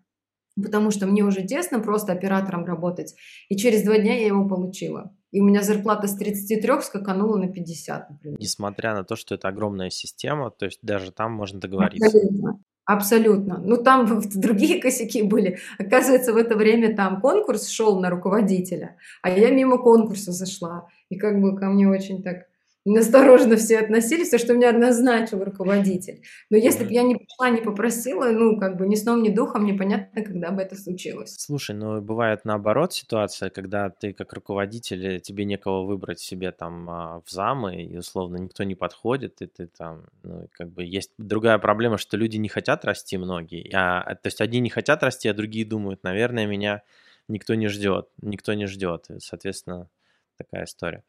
[0.62, 3.14] потому что мне уже тесно просто оператором работать.
[3.48, 5.14] И через два дня я его получила.
[5.30, 8.38] И у меня зарплата с 33 скаканула на 50, например.
[8.40, 12.06] Несмотря на то, что это огромная система, то есть даже там можно договориться.
[12.06, 12.60] Абсолютно.
[12.86, 13.58] Абсолютно.
[13.58, 15.58] Ну, там другие косяки были.
[15.78, 20.88] Оказывается, в это время там конкурс шел на руководителя, а я мимо конкурса зашла.
[21.10, 22.46] И как бы ко мне очень так
[22.90, 26.22] настороженно все относились, то, что меня назначил руководитель.
[26.50, 29.64] Но если бы я не пришла, не попросила, ну, как бы ни сном, ни духом,
[29.64, 31.34] непонятно, когда бы это случилось.
[31.38, 37.22] Слушай, ну, бывает наоборот ситуация, когда ты как руководитель, тебе некого выбрать себе там а,
[37.24, 41.58] в замы, и условно никто не подходит, и ты там, ну, как бы есть другая
[41.58, 45.34] проблема, что люди не хотят расти многие, а, то есть одни не хотят расти, а
[45.34, 46.82] другие думают, наверное, меня
[47.28, 49.88] никто не ждет, никто не ждет, и, соответственно,
[50.36, 51.02] такая история.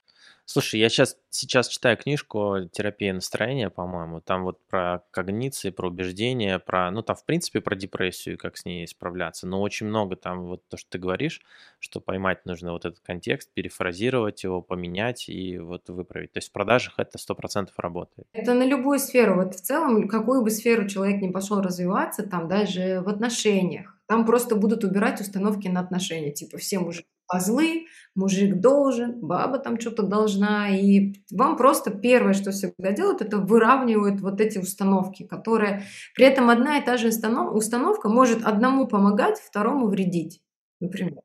[0.51, 4.19] Слушай, я сейчас, сейчас читаю книжку «Терапия настроения», по-моему.
[4.19, 8.65] Там вот про когниции, про убеждения, про, ну, там, в принципе, про депрессию, как с
[8.65, 9.45] ней справляться.
[9.45, 11.41] Но очень много там вот то, что ты говоришь,
[11.79, 16.32] что поймать нужно вот этот контекст, перефразировать его, поменять и вот выправить.
[16.32, 18.27] То есть в продажах это сто процентов работает.
[18.34, 19.36] Это на любую сферу.
[19.36, 24.25] Вот в целом, какую бы сферу человек не пошел развиваться, там даже в отношениях, там
[24.25, 26.32] просто будут убирать установки на отношения.
[26.32, 30.69] Типа все мужики козлы, мужик должен, баба там что-то должна.
[30.69, 35.83] И вам просто первое, что всегда делают, это выравнивают вот эти установки, которые...
[36.15, 40.41] При этом одна и та же установка может одному помогать, второму вредить,
[40.81, 41.21] например.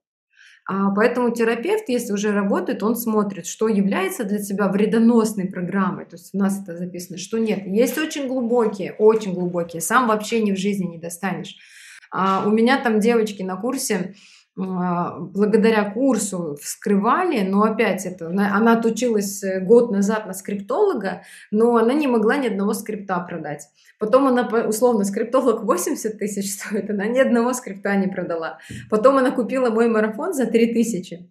[0.66, 6.06] А поэтому терапевт, если уже работает, он смотрит, что является для тебя вредоносной программой.
[6.06, 7.66] То есть у нас это записано, что нет.
[7.66, 9.82] Есть очень глубокие, очень глубокие.
[9.82, 11.56] Сам вообще ни в жизни не достанешь.
[12.10, 14.14] А у меня там девочки на курсе,
[14.56, 21.92] благодаря курсу вскрывали, но опять это, она отучилась э, год назад на скриптолога, но она
[21.92, 23.68] не могла ни одного скрипта продать.
[23.98, 28.58] Потом она, условно, скриптолог 80 тысяч стоит, она ни одного скрипта не продала.
[28.90, 31.28] Потом она купила мой марафон за 3 тысячи.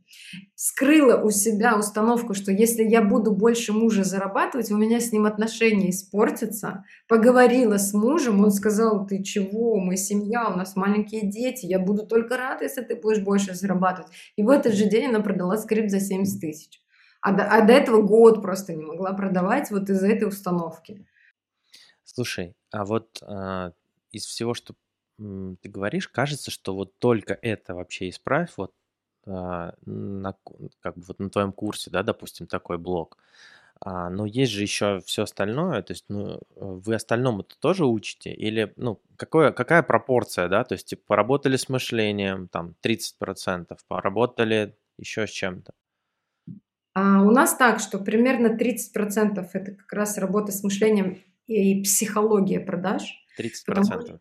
[0.66, 5.26] Скрыла у себя установку, что если я буду больше мужа зарабатывать, у меня с ним
[5.26, 6.86] отношения испортятся.
[7.10, 12.08] Поговорила с мужем, он сказал, ты чего, мы семья, у нас маленькие дети, я буду
[12.08, 14.10] только рада, если ты будешь больше зарабатывать.
[14.38, 16.82] И в этот же день она продала скрипт за 70 тысяч.
[17.20, 21.06] А до, а до этого год просто не могла продавать вот из-за этой установки.
[22.06, 23.74] Слушай, а вот а,
[24.12, 24.76] из всего, что
[25.18, 28.72] ты говоришь, кажется, что вот только это вообще исправь, вот
[29.26, 30.36] на,
[30.82, 33.18] как бы вот на твоем курсе, да, допустим, такой блок.
[33.86, 38.34] А, но есть же еще все остальное, то есть, ну, вы остальному-то тоже учите?
[38.34, 44.78] Или, ну, какое, какая пропорция, да, то есть, типа, поработали с мышлением, там, 30%, поработали
[44.98, 45.74] еще с чем-то?
[46.94, 52.60] А у нас так, что примерно 30% это как раз работа с мышлением и психология
[52.60, 53.26] продаж.
[53.38, 53.52] 30%.
[53.66, 54.20] Потому,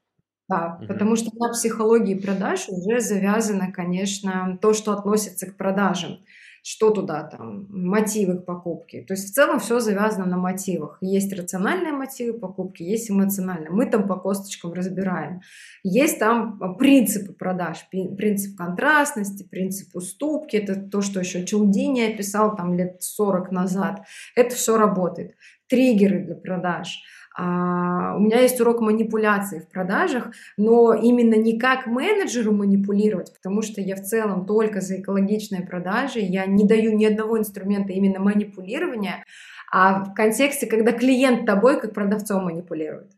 [0.49, 0.87] да, угу.
[0.87, 6.19] потому что на психологии продаж уже завязано, конечно, то, что относится к продажам.
[6.65, 9.03] Что туда там, мотивы к покупке.
[9.03, 10.97] То есть в целом все завязано на мотивах.
[11.01, 13.71] Есть рациональные мотивы покупки, есть эмоциональные.
[13.71, 15.41] Мы там по косточкам разбираем.
[15.83, 20.55] Есть там принципы продаж, принцип контрастности, принцип уступки.
[20.55, 24.03] Это то, что еще Челдини описал там лет 40 назад.
[24.37, 25.35] Это все работает
[25.67, 27.03] триггеры для продаж.
[27.35, 33.63] А, у меня есть урок манипуляции в продажах, но именно не как менеджеру манипулировать, потому
[33.63, 38.21] что я в целом только за экологичные продажи, я не даю ни одного инструмента именно
[38.21, 39.25] манипулирования,
[39.73, 43.11] а в контексте, когда клиент тобой как продавцом манипулирует.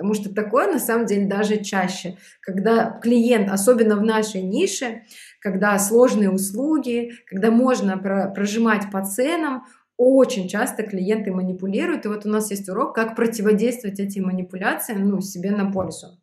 [0.00, 5.02] Потому что такое на самом деле даже чаще, когда клиент, особенно в нашей нише,
[5.40, 9.66] когда сложные услуги, когда можно прожимать по ценам,
[10.00, 15.20] очень часто клиенты манипулируют, и вот у нас есть урок, как противодействовать этим манипуляциям ну,
[15.20, 16.18] себе на пользу.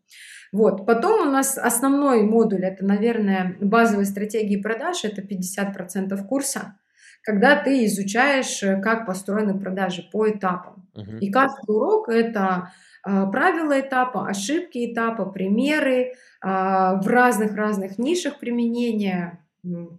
[0.51, 0.87] Вот.
[0.87, 6.79] Потом у нас основной модуль, это, наверное, базовые стратегии продаж, это 50% курса,
[7.21, 10.87] когда ты изучаешь, э, как построены продажи по этапам.
[10.95, 11.19] Uh-huh.
[11.19, 12.71] И каждый урок это
[13.03, 19.39] а, правила этапа, ошибки этапа, примеры а, в разных-разных нишах применения,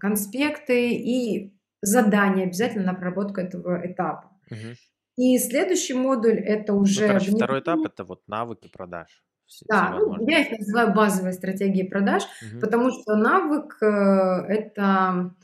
[0.01, 4.31] конспекты и задание обязательно на проработку этого этапа.
[4.51, 4.77] Угу.
[5.17, 7.03] И следующий модуль это ну, уже...
[7.03, 9.25] Ну, короче, второй этап это вот навыки продаж.
[9.47, 12.61] Все, да, все ну, я их называю базовые стратегии продаж, угу.
[12.61, 15.35] потому что навык э, это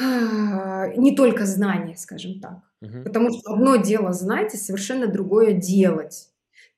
[0.00, 2.60] э, не только знание, скажем так.
[2.80, 3.02] Угу.
[3.04, 6.29] Потому что одно дело знать, и совершенно другое делать.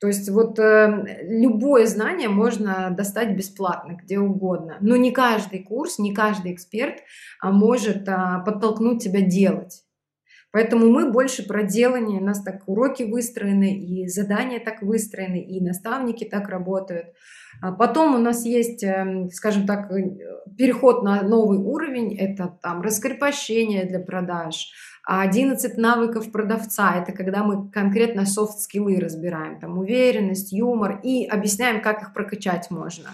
[0.03, 4.77] То есть вот э, любое знание можно достать бесплатно, где угодно.
[4.81, 6.97] Но не каждый курс, не каждый эксперт
[7.41, 9.85] а, может а, подтолкнуть тебя делать.
[10.53, 15.61] Поэтому мы больше про делание, у нас так уроки выстроены, и задания так выстроены, и
[15.63, 17.07] наставники так работают.
[17.63, 20.17] А потом у нас есть, эм, скажем так, э,
[20.59, 24.73] переход на новый уровень, это там раскрепощение для продаж,
[25.05, 31.83] а 11 навыков продавца– это когда мы конкретно софт-скиллы разбираем, там уверенность, юмор и объясняем,
[31.83, 33.11] как их прокачать можно.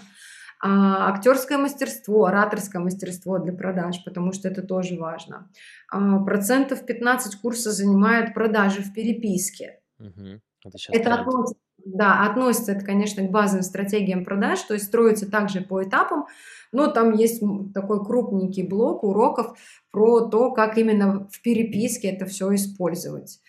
[0.61, 5.49] А, актерское мастерство, ораторское мастерство для продаж, потому что это тоже важно.
[5.89, 9.79] А, процентов 15 курса занимает продажи в переписке.
[9.99, 10.41] Угу.
[10.65, 15.61] Это, это относится, да, относится это, конечно, к базовым стратегиям продаж, то есть строится также
[15.61, 16.25] по этапам,
[16.73, 17.41] но там есть
[17.73, 19.57] такой крупненький блок уроков
[19.91, 23.39] про то, как именно в переписке это все использовать.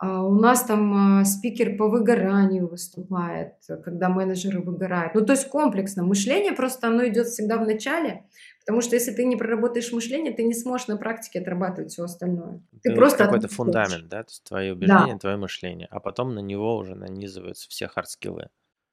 [0.00, 5.14] А у нас там а, спикер по выгоранию выступает, когда менеджеры выгорают.
[5.14, 6.04] Ну, то есть комплексно.
[6.04, 8.24] Мышление просто оно идет всегда в начале,
[8.60, 12.62] потому что если ты не проработаешь мышление, ты не сможешь на практике отрабатывать все остальное.
[12.82, 15.18] Ты, ты просто какой-то фундамент, да, то есть твои убеждения, да.
[15.18, 18.50] твое мышление, а потом на него уже нанизываются все хардскиллы.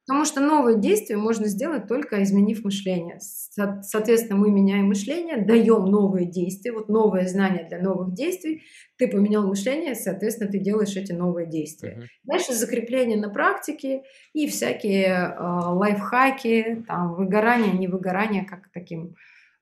[0.08, 3.18] Потому что новые действия можно сделать только изменив мышление.
[3.20, 8.62] Соответственно, мы меняем мышление, даем новые действия, вот новые знания для новых действий.
[8.98, 11.98] Ты поменял мышление, соответственно, ты делаешь эти новые действия.
[11.98, 12.06] Uh-huh.
[12.24, 19.16] Дальше закрепление на практике и всякие э, лайфхаки, там, выгорание, не выгорание, как таким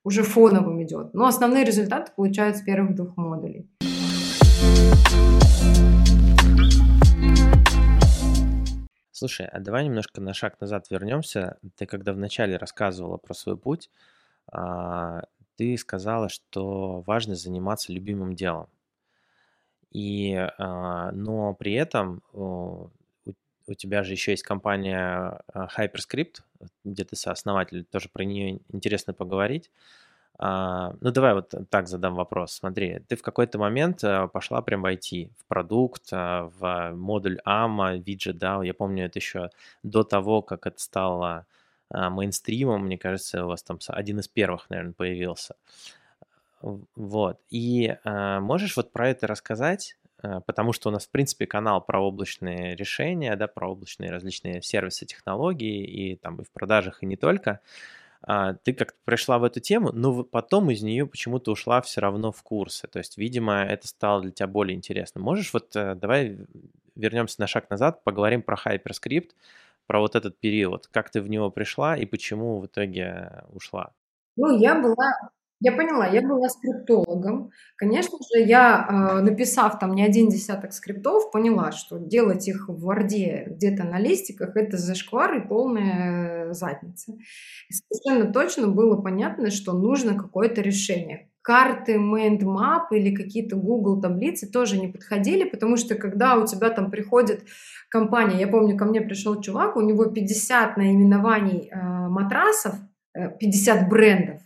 [0.03, 1.13] уже фоновым идет.
[1.13, 3.69] Но основные результаты получают с первых двух модулей.
[9.23, 11.57] Слушай, а давай немножко на шаг назад вернемся.
[11.77, 13.89] Ты когда вначале рассказывала про свой путь,
[14.51, 15.21] а,
[15.55, 18.67] ты сказала, что важно заниматься любимым делом.
[19.91, 22.89] И, а, но при этом у,
[23.65, 26.41] у тебя же еще есть компания а, Hyperscript,
[26.83, 29.71] где ты сооснователь, тоже про нее интересно поговорить.
[30.39, 32.53] А, ну, давай вот так задам вопрос.
[32.53, 37.39] Смотри, ты в какой-то момент э, пошла прям в IT, в продукт, э, в модуль
[37.45, 39.49] AMA, виджет, да, я помню это еще
[39.83, 41.45] до того, как это стало
[41.89, 45.55] а, мейнстримом, мне кажется, у вас там один из первых, наверное, появился.
[46.61, 47.39] Вот.
[47.49, 49.97] И а, можешь вот про это рассказать?
[50.45, 55.05] Потому что у нас, в принципе, канал про облачные решения, да, про облачные различные сервисы,
[55.05, 57.59] технологии, и там и в продажах, и не только а,
[58.25, 62.41] ты как-то пришла в эту тему, но потом из нее почему-то ушла все равно в
[62.43, 62.87] курсы.
[62.87, 65.21] То есть, видимо, это стало для тебя более интересно.
[65.21, 66.37] Можешь вот, э, давай
[66.95, 69.31] вернемся на шаг назад, поговорим про HyperScript,
[69.87, 73.91] про вот этот период, как ты в него пришла и почему в итоге ушла?
[74.37, 75.13] Ну, я была
[75.63, 77.51] я поняла, я была скриптологом.
[77.77, 82.81] Конечно же, я, а, написав там не один десяток скриптов, поняла, что делать их в
[82.81, 87.13] Ворде где-то на листиках– это зашквар и полная задница.
[87.69, 91.29] И совершенно точно было понятно, что нужно какое-то решение.
[91.41, 96.71] Карты, mind map или какие-то Google таблицы тоже не подходили, потому что когда у тебя
[96.71, 97.45] там приходит
[97.89, 101.77] компания, я помню, ко мне пришел чувак, у него 50 наименований э,
[102.09, 102.75] матрасов,
[103.13, 104.41] 50 э, брендов,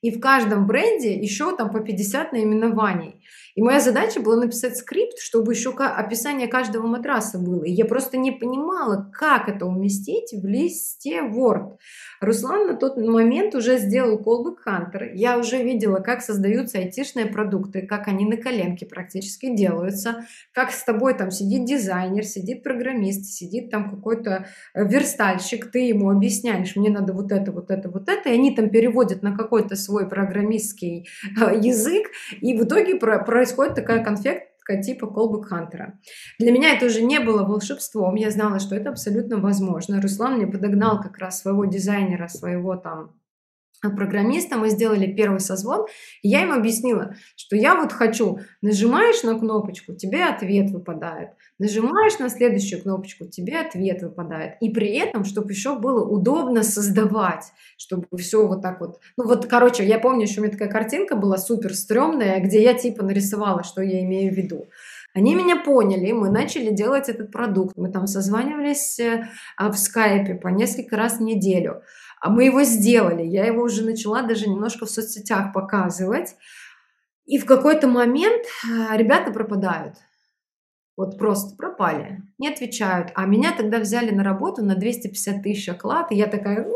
[0.00, 3.22] и в каждом бренде еще там по 50 наименований.
[3.54, 7.64] И моя задача была написать скрипт, чтобы еще описание каждого матраса было.
[7.64, 11.76] И я просто не понимала, как это уместить в листе Word.
[12.20, 15.10] Руслан на тот момент уже сделал Callback Hunter.
[15.14, 20.82] Я уже видела, как создаются айтишные продукты, как они на коленке практически делаются, как с
[20.84, 26.90] тобой там сидит дизайнер, сидит программист, сидит там какой-то э, верстальщик, ты ему объясняешь, мне
[26.90, 31.08] надо вот это, вот это, вот это, и они там переводят на какой-то свой программистский
[31.40, 32.08] э, язык,
[32.40, 34.02] и в итоге про происходит такая
[34.68, 35.98] конфетка типа Callback Хантера.
[36.38, 40.00] Для меня это уже не было волшебством, я знала, что это абсолютно возможно.
[40.00, 43.14] Руслан мне подогнал как раз своего дизайнера, своего там
[43.82, 45.86] программиста, мы сделали первый созвон,
[46.22, 52.18] и я им объяснила, что я вот хочу, нажимаешь на кнопочку, тебе ответ выпадает, нажимаешь
[52.18, 57.44] на следующую кнопочку, тебе ответ выпадает, и при этом, чтобы еще было удобно создавать,
[57.76, 61.16] чтобы все вот так вот, ну вот, короче, я помню, еще у меня такая картинка
[61.16, 64.66] была супер стрёмная, где я типа нарисовала, что я имею в виду.
[65.14, 69.24] Они меня поняли, мы начали делать этот продукт, мы там созванивались э,
[69.58, 71.82] в скайпе по несколько раз в неделю,
[72.20, 73.22] а мы его сделали.
[73.22, 76.36] Я его уже начала даже немножко в соцсетях показывать.
[77.26, 79.96] И в какой-то момент а, ребята пропадают.
[80.96, 83.12] Вот просто пропали, не отвечают.
[83.14, 86.66] А меня тогда взяли на работу на 250 тысяч оклад, и я такая,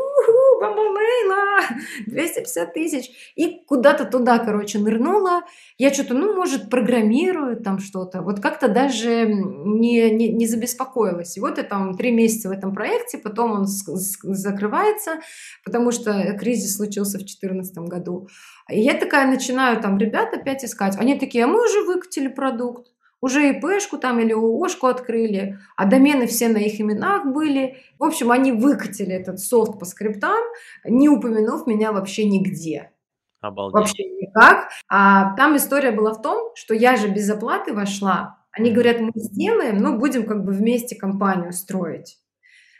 [0.71, 1.61] Бамбалейла,
[2.07, 3.11] 250 тысяч.
[3.35, 5.41] И куда-то туда, короче, нырнула.
[5.77, 8.21] Я что-то, ну, может, программирую там что-то.
[8.21, 11.37] Вот как-то даже не, не, не забеспокоилась.
[11.37, 15.19] И вот я там три месяца в этом проекте, потом он закрывается,
[15.65, 18.27] потому что кризис случился в 2014 году.
[18.69, 20.95] И я такая начинаю там ребят опять искать.
[20.97, 22.87] Они такие, а мы уже выкатили продукт
[23.23, 27.77] уже ИПшку там или ООшку открыли, а домены все на их именах были.
[27.97, 30.43] В общем, они выкатили этот софт по скриптам,
[30.83, 32.91] не упомянув меня вообще нигде.
[33.39, 33.75] Обалдеть.
[33.75, 34.67] Вообще никак.
[34.89, 38.39] А там история была в том, что я же без оплаты вошла.
[38.51, 42.17] Они говорят, мы сделаем, но будем как бы вместе компанию строить.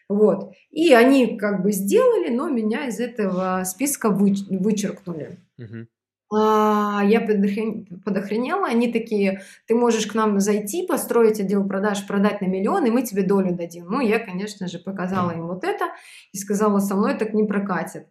[0.09, 0.51] Вот.
[0.71, 5.37] И они как бы сделали, но меня из этого списка вычеркнули.
[5.57, 5.87] Угу.
[6.35, 12.45] А, я подохренела, они такие, ты можешь к нам зайти, построить отдел продаж, продать на
[12.45, 13.87] миллион, и мы тебе долю дадим.
[13.89, 15.85] Ну, я, конечно же, показала им вот это
[16.31, 18.07] и сказала, со мной так не прокатит.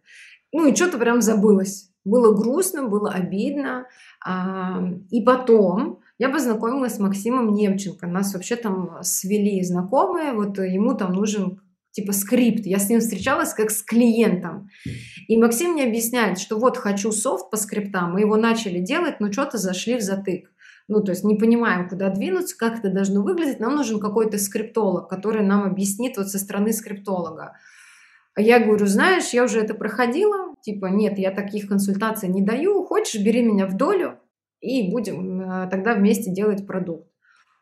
[0.51, 1.89] Ну, и что-то прям забылось.
[2.05, 3.87] Было грустно, было обидно.
[4.23, 8.07] А, и потом я познакомилась с Максимом Немченко.
[8.07, 12.65] Нас вообще там свели знакомые, вот ему там нужен типа скрипт.
[12.65, 14.69] Я с ним встречалась как с клиентом.
[15.27, 19.31] И Максим мне объясняет, что вот хочу софт по скриптам, мы его начали делать, но
[19.31, 20.49] что-то зашли в затык.
[20.87, 23.59] Ну, то есть не понимаем, куда двинуться, как это должно выглядеть.
[23.59, 27.55] Нам нужен какой-то скриптолог, который нам объяснит вот со стороны скриптолога.
[28.35, 32.83] А я говорю, знаешь, я уже это проходила, типа, нет, я таких консультаций не даю,
[32.83, 34.19] хочешь, бери меня в долю,
[34.59, 37.07] и будем э, тогда вместе делать продукт.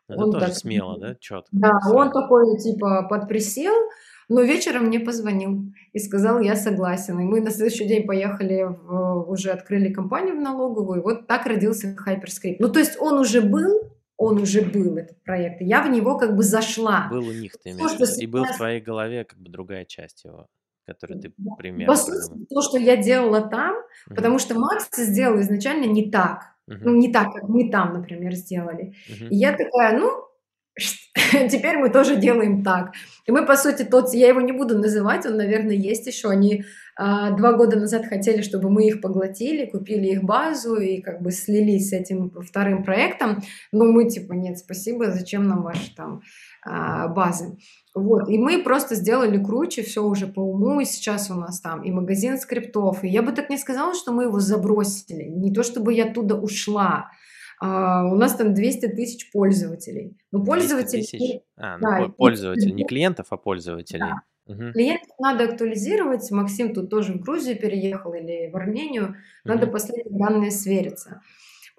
[0.08, 1.48] Это он тоже так, смело, да, четко.
[1.52, 3.74] Да, он такой, типа, подприсел,
[4.32, 7.20] Но вечером мне позвонил и сказал, я согласен.
[7.20, 11.00] И мы на следующий день поехали, в, уже открыли компанию в налоговую.
[11.00, 12.56] И вот так родился Hyperscript.
[12.58, 15.60] Ну, то есть он уже был, он уже был, этот проект.
[15.60, 17.08] Я в него как бы зашла.
[17.10, 20.48] Был у них, ты имеешь И был в твоей голове как бы другая часть его
[20.84, 21.92] которую ты примерно...
[21.92, 24.14] По сути, то, что я делала там, uh-huh.
[24.16, 26.56] потому что Макс сделал изначально не так.
[26.68, 26.78] Uh-huh.
[26.80, 28.94] Ну, не так, как мы там, например, сделали.
[29.08, 29.28] Uh-huh.
[29.28, 30.10] И я такая, ну,
[31.50, 32.92] теперь мы тоже делаем так.
[33.26, 36.28] И мы, по сути, тот, я его не буду называть, он, наверное, есть еще.
[36.28, 36.64] Они
[36.96, 41.30] а, два года назад хотели, чтобы мы их поглотили, купили их базу и как бы
[41.30, 43.42] слились с этим вторым проектом.
[43.70, 46.22] Но мы типа, нет, спасибо, зачем нам ваши там
[46.64, 47.56] а, базы.
[47.94, 51.82] Вот, и мы просто сделали круче, все уже по уму, и сейчас у нас там
[51.82, 55.62] и магазин скриптов, и я бы так не сказала, что мы его забросили, не то
[55.62, 57.10] чтобы я оттуда ушла,
[57.64, 60.16] а, у нас там 200 тысяч пользователей.
[60.32, 61.02] Ну, пользователи...
[61.02, 61.42] Тысяч?
[61.56, 64.00] А, ну, да, пользователи, не клиентов, а пользователей.
[64.00, 64.22] Да.
[64.46, 64.72] Угу.
[64.72, 66.28] Клиентов надо актуализировать.
[66.32, 69.14] Максим тут тоже в Грузию переехал или в Армению.
[69.44, 69.74] Надо угу.
[69.74, 71.22] последние данные свериться.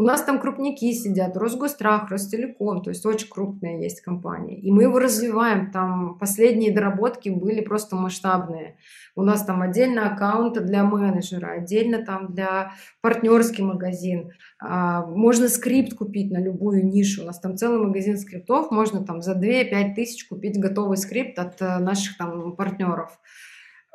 [0.03, 4.59] У нас там крупники сидят, Росгострах, Ростелеком, то есть очень крупные есть компании.
[4.59, 8.75] И мы его развиваем, там последние доработки были просто масштабные.
[9.15, 14.31] У нас там отдельно аккаунты для менеджера, отдельно там для партнерский магазин.
[14.59, 17.23] А, можно скрипт купить на любую нишу.
[17.23, 21.61] У нас там целый магазин скриптов, можно там за 2-5 тысяч купить готовый скрипт от
[21.61, 23.17] э, наших там партнеров.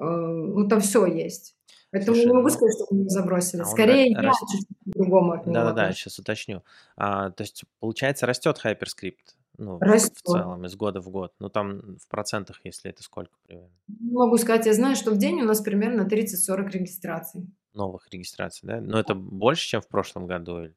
[0.00, 1.57] Э, ну, там все есть.
[1.90, 3.62] Поэтому Слушай, не могу ну, сказать, что его забросили.
[3.62, 4.36] А Скорее, я рас...
[4.50, 6.62] чуть по-другому Да-да-да, я сейчас уточню.
[6.96, 9.14] А, то есть, получается, растет HyperScript?
[9.56, 10.16] Ну, растет.
[10.18, 11.32] в целом, из года в год.
[11.40, 13.74] Ну, там в процентах, если это сколько примерно?
[13.88, 17.46] Могу сказать, я знаю, что в день у нас примерно 30-40 регистраций.
[17.74, 18.80] Новых регистраций, да?
[18.80, 20.68] Но это больше, чем в прошлом году?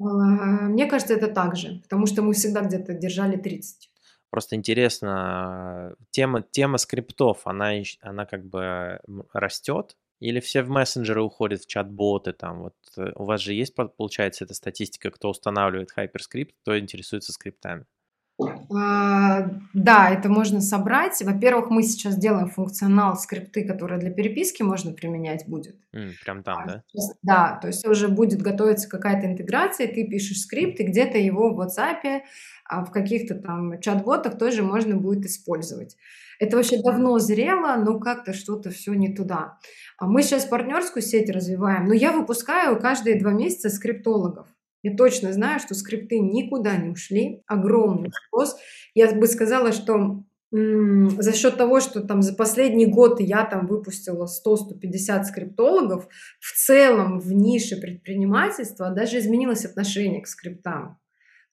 [0.00, 3.90] А, мне кажется, это так же, потому что мы всегда где-то держали 30.
[4.30, 7.70] Просто интересно, тема, тема скриптов, она,
[8.00, 8.98] она как бы
[9.32, 12.62] растет, или все в мессенджеры уходят, в чат-боты там?
[12.62, 17.84] Вот э, у вас же есть, получается, эта статистика, кто устанавливает HyperScript, кто интересуется скриптами?
[18.74, 21.20] А, да, это можно собрать.
[21.22, 25.76] Во-первых, мы сейчас делаем функционал скрипты, которые для переписки можно применять будет.
[25.94, 26.82] Mm, прям там, а, да?
[27.22, 31.60] Да, то есть уже будет готовиться какая-то интеграция, ты пишешь скрипт, и где-то его в
[31.60, 32.22] WhatsApp,
[32.64, 35.96] а в каких-то там чат-ботах тоже можно будет использовать.
[36.38, 39.58] Это вообще давно зрело, но как-то что-то все не туда.
[39.98, 44.48] А мы сейчас партнерскую сеть развиваем, но я выпускаю каждые два месяца скриптологов.
[44.82, 47.42] Я точно знаю, что скрипты никуда не ушли.
[47.46, 48.56] Огромный спрос.
[48.94, 54.26] Я бы сказала, что за счет того, что там за последний год я там выпустила
[54.26, 56.06] 100-150 скриптологов,
[56.38, 60.98] в целом в нише предпринимательства даже изменилось отношение к скриптам.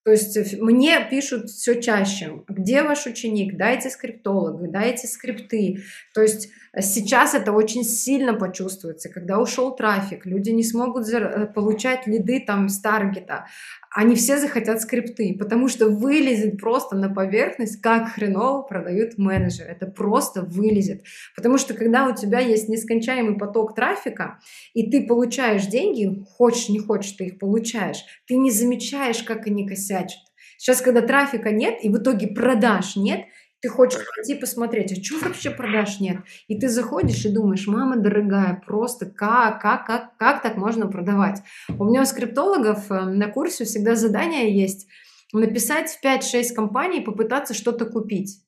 [0.03, 5.83] То есть э, мне пишут все чаще, где ваш ученик, дайте скриптологы, дайте скрипты.
[6.13, 11.45] То есть э, сейчас это очень сильно почувствуется, когда ушел трафик, люди не смогут э,
[11.53, 13.45] получать лиды там с таргета,
[13.93, 19.69] они все захотят скрипты, потому что вылезет просто на поверхность, как хреново продают менеджеры.
[19.69, 21.03] Это просто вылезет.
[21.35, 24.39] Потому что когда у тебя есть нескончаемый поток трафика,
[24.73, 29.67] и ты получаешь деньги, хочешь, не хочешь, ты их получаешь, ты не замечаешь, как они
[29.91, 30.19] косячат.
[30.57, 33.25] Сейчас, когда трафика нет, и в итоге продаж нет,
[33.61, 36.17] ты хочешь пойти посмотреть, а что вообще продаж нет?
[36.47, 41.41] И ты заходишь и думаешь, мама дорогая, просто как, как, как, как так можно продавать?
[41.77, 44.87] У меня у скриптологов э, на курсе всегда задание есть
[45.31, 48.43] написать в 5-6 компаний, попытаться что-то купить.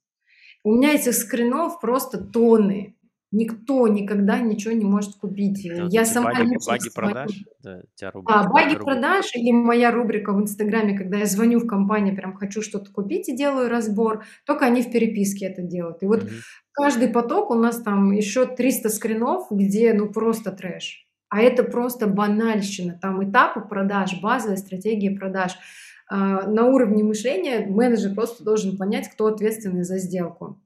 [0.64, 2.96] У меня этих скринов просто тонны
[3.34, 5.66] никто никогда ничего не может купить.
[5.66, 7.32] Это я сама баги, баги продаж?
[7.62, 7.82] Да,
[8.12, 8.84] рубрика, а, баги рубрика.
[8.86, 13.28] продаж или моя рубрика в Инстаграме, когда я звоню в компанию, прям хочу что-то купить
[13.28, 16.04] и делаю разбор, только они в переписке это делают.
[16.04, 16.32] И вот угу.
[16.72, 21.08] каждый поток у нас там еще 300 скринов, где ну просто трэш.
[21.30, 23.00] А это просто банальщина.
[23.02, 25.54] Там этапы продаж, базовая стратегия продаж.
[26.08, 30.60] А, на уровне мышления менеджер просто должен понять, кто ответственный за сделку.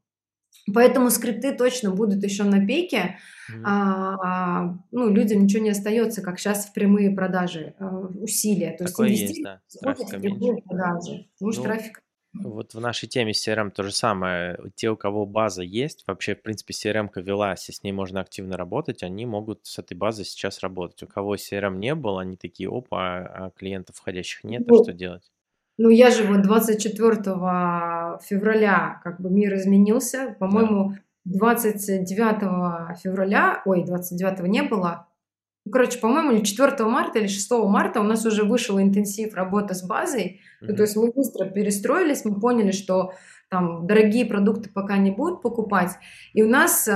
[0.73, 3.17] Поэтому скрипты точно будут еще на пике.
[3.49, 3.61] Mm-hmm.
[3.63, 8.75] А, ну, людям ничего не остается, как сейчас в прямые продажи, а, усилия.
[8.77, 9.61] То Такое есть, есть да.
[9.79, 10.61] Трафика меньше.
[10.65, 11.27] продажи.
[11.39, 12.01] Ну, ну, трафик
[12.43, 14.59] вот в нашей теме CRM то же самое.
[14.75, 18.57] Те, у кого база есть, вообще, в принципе, CRM-ка велась, и с ней можно активно
[18.57, 21.01] работать, они могут с этой базой сейчас работать.
[21.03, 25.31] У кого CRM не было, они такие, опа, а клиентов входящих нет, а что делать?
[25.77, 27.15] Ну, я же вот 24
[28.23, 30.35] февраля как бы мир изменился.
[30.39, 35.07] По-моему, 29 февраля, ой, 29 не было.
[35.65, 39.75] Ну, короче, по-моему, или 4 марта, или 6 марта у нас уже вышел интенсив работы
[39.75, 40.39] с базой.
[40.61, 40.67] Mm-hmm.
[40.69, 43.13] Ну, то есть мы быстро перестроились, мы поняли, что
[43.49, 45.91] там дорогие продукты пока не будут покупать.
[46.33, 46.87] И у нас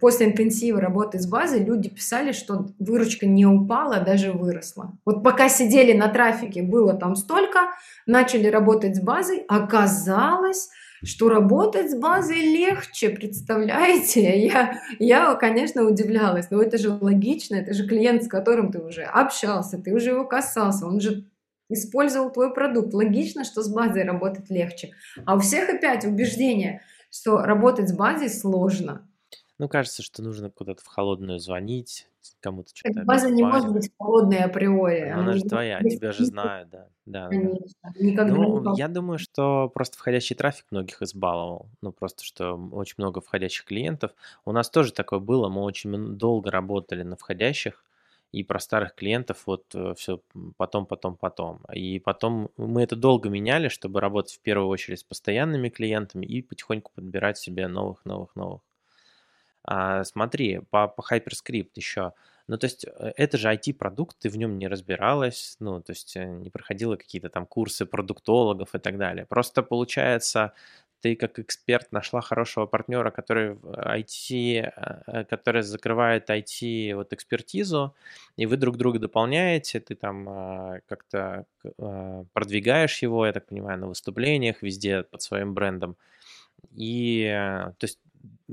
[0.00, 4.92] после интенсива работы с базой люди писали, что выручка не упала, а даже выросла.
[5.04, 7.70] Вот пока сидели на трафике, было там столько,
[8.06, 10.68] начали работать с базой, оказалось,
[11.04, 14.44] что работать с базой легче, представляете?
[14.44, 19.02] Я, я, конечно, удивлялась, но это же логично, это же клиент, с которым ты уже
[19.02, 21.24] общался, ты уже его касался, он же
[21.68, 22.92] использовал твой продукт.
[22.94, 24.92] Логично, что с базой работать легче.
[25.24, 29.08] А у всех опять убеждение, что работать с базой сложно.
[29.58, 32.08] Ну, кажется, что нужно куда-то в холодную звонить,
[32.40, 35.12] кому-то что-то База не может быть холодной априори.
[35.14, 36.88] Ну, она же твоя, тебя же знают, да.
[37.06, 37.66] да, Конечно.
[37.82, 37.90] Да.
[37.98, 41.68] Никогда ну, не я думаю, что просто входящий трафик многих избаловал.
[41.80, 44.12] Ну, просто, что очень много входящих клиентов.
[44.44, 47.84] У нас тоже такое было, мы очень долго работали на входящих,
[48.34, 50.20] и про старых клиентов вот э, все
[50.56, 51.60] потом, потом, потом.
[51.72, 56.42] И потом мы это долго меняли, чтобы работать в первую очередь с постоянными клиентами и
[56.42, 58.60] потихоньку подбирать себе новых, новых, новых.
[59.64, 62.12] А, смотри, по, по HyperScript еще.
[62.46, 66.16] Ну, то есть э, это же IT-продукт, ты в нем не разбиралась, ну, то есть
[66.16, 69.24] э, не проходила какие-то там курсы продуктологов и так далее.
[69.26, 70.52] Просто получается,
[71.04, 74.72] ты как эксперт нашла хорошего партнера, который IT,
[75.06, 77.94] э, который закрывает IT вот экспертизу,
[78.38, 81.44] и вы друг друга дополняете, ты там а, как-то
[81.78, 85.96] а, продвигаешь его, я так понимаю, на выступлениях, везде под своим брендом.
[86.74, 87.26] И,
[87.78, 87.98] то есть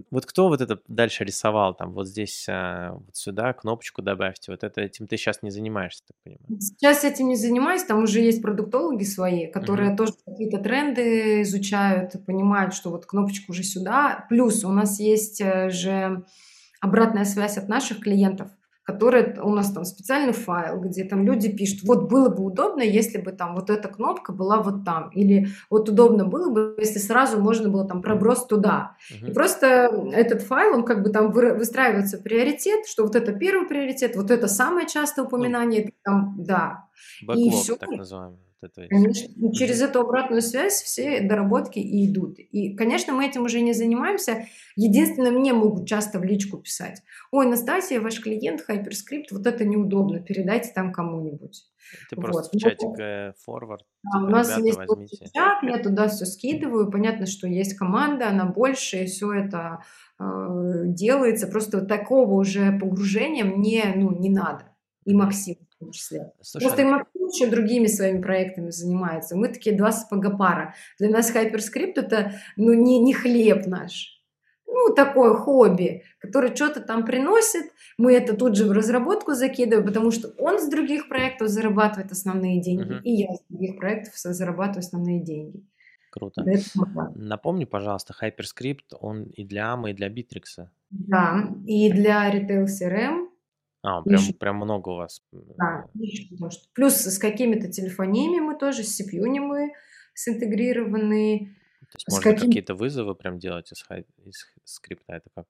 [0.09, 4.63] вот кто вот это дальше рисовал, там вот здесь, а, вот сюда кнопочку добавьте, вот
[4.63, 6.61] это этим ты сейчас не занимаешься, так понимаю?
[6.61, 9.97] Сейчас этим не занимаюсь, там уже есть продуктологи свои, которые mm-hmm.
[9.97, 14.25] тоже какие-то тренды изучают, понимают, что вот кнопочку уже сюда.
[14.29, 16.25] Плюс у нас есть э, же
[16.79, 18.49] обратная связь от наших клиентов
[18.83, 23.19] который у нас там специальный файл, где там люди пишут, вот было бы удобно, если
[23.19, 27.39] бы там вот эта кнопка была вот там, или вот удобно было бы, если сразу
[27.39, 28.95] можно было там проброс туда.
[29.11, 29.29] Uh-huh.
[29.29, 29.67] И просто
[30.13, 34.47] этот файл, он как бы там выстраивается приоритет, что вот это первый приоритет, вот это
[34.47, 36.85] самое частое упоминание, ну, там, да.
[37.21, 37.75] Бэклог, и все.
[37.75, 42.39] так называемый это Конечно, и через эту обратную связь все доработки и идут.
[42.39, 44.45] И, конечно, мы этим уже не занимаемся.
[44.75, 47.01] Единственное, мне могут часто в личку писать.
[47.31, 51.65] Ой, Настасья, ваш клиент, HyperScript, вот это неудобно, передайте там кому-нибудь.
[52.09, 52.25] Ты вот.
[52.25, 53.85] просто в чатик э, форвард.
[54.13, 55.25] А, у нас есть возьмите.
[55.33, 56.89] чат, я туда все скидываю.
[56.89, 59.83] Понятно, что есть команда, она больше, и все это
[60.19, 60.23] э,
[60.85, 61.47] делается.
[61.47, 64.65] Просто такого уже погружения мне ну, не надо.
[65.05, 66.31] И Максим в том числе.
[66.41, 69.35] Слушай, Просто и Максим еще другими своими проектами занимается.
[69.35, 70.75] Мы такие два сапога пара.
[70.99, 74.21] Для нас HyperScript это ну, не, не хлеб наш.
[74.67, 77.65] Ну, такое хобби, которое что-то там приносит.
[77.97, 82.61] Мы это тут же в разработку закидываем, потому что он с других проектов зарабатывает основные
[82.61, 83.01] деньги, uh-huh.
[83.03, 85.65] и я с других проектов зарабатываю основные деньги.
[86.11, 86.45] Круто.
[87.15, 90.67] Напомни, пожалуйста, HyperScript, он и для AMA, и для Bittrex.
[90.89, 93.27] Да, и для Retail CRM,
[93.83, 94.33] а, прям, Еще.
[94.33, 95.23] прям много у вас.
[95.31, 96.71] Да, еще, может.
[96.73, 99.73] Плюс с какими-то телефониями мы тоже, с CPU мы
[100.13, 101.55] синтегрированы.
[101.79, 102.49] То есть можно каким...
[102.49, 103.83] какие-то вызовы прям делать из,
[104.25, 105.45] из скрипта, это как?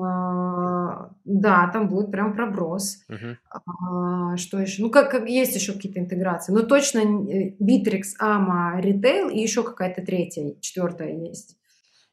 [0.00, 3.04] А, да, там будет прям проброс.
[3.08, 3.36] Uh-huh.
[3.50, 4.82] А, что еще?
[4.82, 6.52] Ну, как, как есть еще какие-то интеграции.
[6.52, 11.56] Но точно э, Bittrex, AMA, Retail и еще какая-то третья, четвертая есть.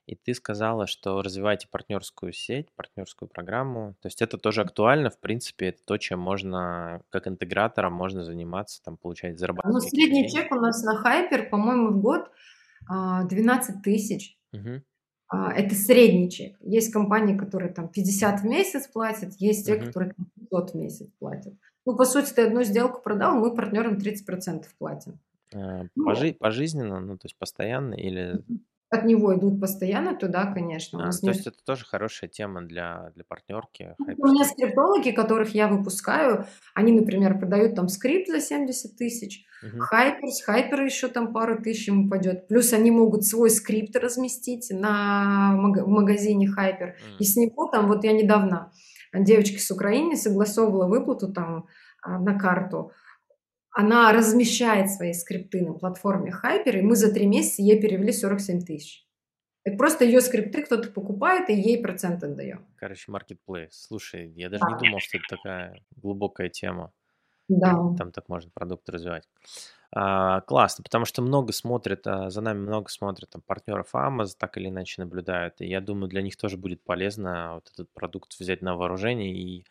[0.06, 3.96] И ты сказала, что развиваете партнерскую сеть, партнерскую программу.
[4.02, 8.84] То есть это тоже актуально, в принципе, это то, чем можно, как интегратором, можно заниматься,
[8.84, 9.84] там, получать, зарабатывать.
[9.84, 12.30] Ну, средний чек у нас на Хайпер, по-моему, в год
[12.90, 14.38] 12 а, тысяч.
[14.52, 14.82] Угу.
[15.56, 16.58] Это средний чек.
[16.60, 19.86] Есть компании, которые там 50 в месяц платят, есть те, угу.
[19.86, 21.54] которые 500 в месяц платят.
[21.86, 25.20] Ну, по сути, ты одну сделку продал, мы партнерам 30% платим.
[25.54, 28.44] А, ну, пожи- пожизненно, ну, то есть постоянно или
[28.94, 31.08] от него идут постоянно туда, конечно.
[31.08, 33.96] А, то есть это тоже хорошая тема для, для партнерки.
[33.98, 39.46] Ну, у меня скриптологи, которых я выпускаю, они, например, продают там скрипт за 70 тысяч,
[39.64, 39.80] угу.
[39.80, 42.48] Хайперс, Хайпер еще там пару тысяч ему пойдет.
[42.48, 46.90] Плюс они могут свой скрипт разместить на в магазине Хайпер.
[46.90, 47.18] Угу.
[47.20, 48.72] И с него там, вот я недавно
[49.14, 51.66] девочке с Украины согласовывала выплату там
[52.02, 52.92] а, на карту
[53.74, 58.62] она размещает свои скрипты на платформе Hyper, и мы за три месяца ей перевели 47
[58.62, 59.06] тысяч.
[59.66, 62.66] Это просто ее скрипты кто-то покупает, и ей процент отдаем.
[62.76, 63.72] Короче, marketplace.
[63.72, 64.72] Слушай, я даже да.
[64.72, 66.92] не думал, что это такая глубокая тема.
[67.48, 67.72] Да.
[67.98, 69.28] Там так можно продукт развивать.
[69.96, 74.58] А, классно, потому что много смотрят, а, за нами много смотрят там, партнеров Amazon, так
[74.58, 75.62] или иначе наблюдают.
[75.62, 79.66] И я думаю, для них тоже будет полезно вот этот продукт взять на вооружение и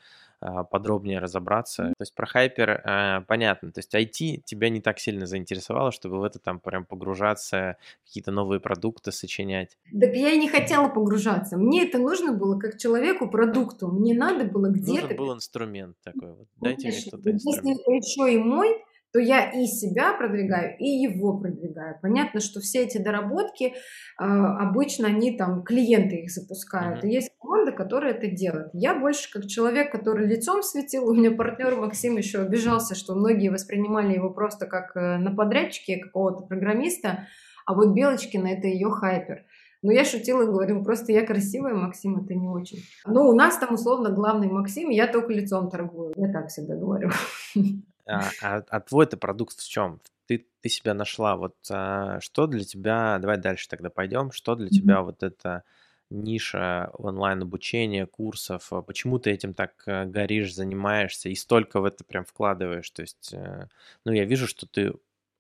[0.70, 1.84] подробнее разобраться.
[1.97, 3.72] То есть про хайпер э, понятно.
[3.72, 8.30] То есть IT тебя не так сильно заинтересовало, чтобы в это там прям погружаться, какие-то
[8.30, 9.78] новые продукты сочинять.
[9.99, 11.57] Так я и не хотела погружаться.
[11.57, 13.88] Мне это нужно было как человеку продукту.
[13.88, 15.03] Мне надо было где-то...
[15.03, 16.32] Нужен был инструмент такой.
[16.32, 16.49] Вот.
[16.61, 17.64] Дайте мне что-то инструмент.
[17.64, 18.82] Если это еще и мой,
[19.12, 21.98] то я и себя продвигаю, и его продвигаю.
[22.00, 23.72] Понятно, что все эти доработки э,
[24.18, 27.08] обычно они там клиенты их запускают, mm-hmm.
[27.08, 28.70] и есть команда, которая это делает.
[28.72, 31.08] Я больше как человек, который лицом светил.
[31.08, 35.98] У меня партнер Максим еще обижался, что многие воспринимали его просто как э, на подрядчике
[35.98, 37.26] какого-то программиста,
[37.66, 39.44] а вот Белочкина это ее хайпер.
[39.82, 42.78] Но я шутила и говорю, просто я красивая, Максим, это не очень.
[43.04, 46.12] Но у нас там условно главный Максим, я только лицом торгую.
[46.16, 47.10] Я так всегда говорю.
[48.12, 50.00] А, а, а твой-то продукт в чем?
[50.26, 51.36] Ты, ты себя нашла.
[51.36, 55.64] Вот а, что для тебя, давай дальше тогда пойдем, что для тебя вот эта
[56.10, 62.04] ниша онлайн-обучения, курсов, а почему ты этим так э, горишь, занимаешься и столько в это
[62.04, 62.90] прям вкладываешь?
[62.90, 63.68] То есть, э,
[64.04, 64.92] ну, я вижу, что ты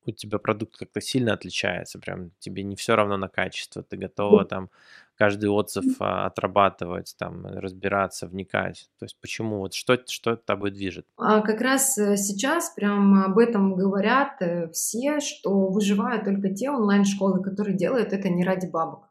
[0.04, 4.44] у тебя продукт как-то сильно отличается, прям тебе не все равно на качество, ты готова
[4.44, 4.70] там
[5.16, 8.88] каждый отзыв а, отрабатывать, там разбираться, вникать.
[8.98, 11.06] То есть почему, вот что, что тобой движет?
[11.16, 16.70] А как раз э, сейчас прям об этом говорят э, все, что выживают только те
[16.70, 19.08] онлайн-школы, которые делают это не ради бабок.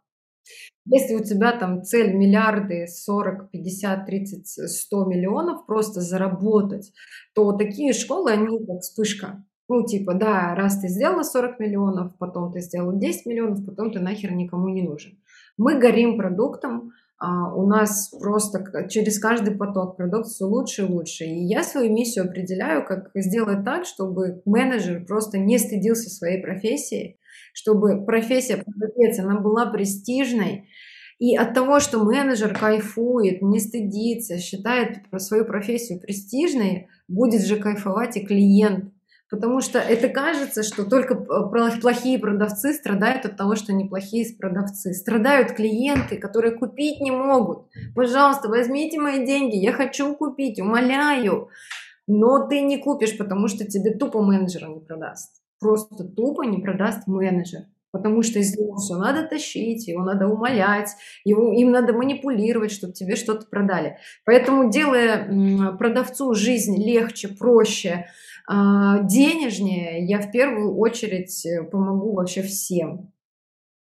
[0.85, 6.91] Если у тебя там цель миллиарды, 40, 50, 30, 100 миллионов просто заработать,
[7.35, 9.45] то такие школы, они как вспышка.
[9.73, 14.01] Ну, типа, да, раз ты сделала 40 миллионов, потом ты сделала 10 миллионов, потом ты
[14.01, 15.17] нахер никому не нужен.
[15.55, 21.23] Мы горим продуктом, а, у нас просто через каждый поток продукт все лучше и лучше.
[21.23, 27.17] И я свою миссию определяю, как сделать так, чтобы менеджер просто не стыдился своей профессии,
[27.53, 30.67] чтобы профессия продавец, она была престижной,
[31.17, 38.17] и от того, что менеджер кайфует, не стыдится, считает свою профессию престижной, будет же кайфовать
[38.17, 38.91] и клиент.
[39.31, 44.93] Потому что это кажется, что только плохие продавцы страдают от того, что неплохие продавцы.
[44.93, 47.69] Страдают клиенты, которые купить не могут.
[47.95, 51.47] Пожалуйста, возьмите мои деньги, я хочу купить, умоляю.
[52.07, 55.41] Но ты не купишь, потому что тебе тупо менеджера не продаст.
[55.61, 57.61] Просто тупо не продаст менеджер.
[57.93, 60.89] Потому что из него все надо тащить, его надо умолять,
[61.25, 63.97] его, им надо манипулировать, чтобы тебе что-то продали.
[64.25, 68.07] Поэтому делая продавцу жизнь легче, проще,
[69.03, 73.13] денежнее, я в первую очередь э, помогу вообще всем.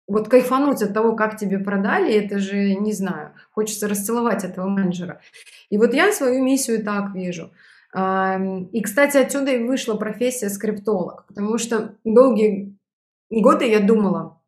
[0.07, 5.21] Вот кайфануть от того, как тебе продали, это же, не знаю, хочется расцеловать этого менеджера.
[5.69, 7.51] И вот я свою миссию так вижу.
[7.93, 12.77] И, кстати, отсюда и вышла профессия скриптолог, потому что долгие
[13.29, 14.41] годы я думала,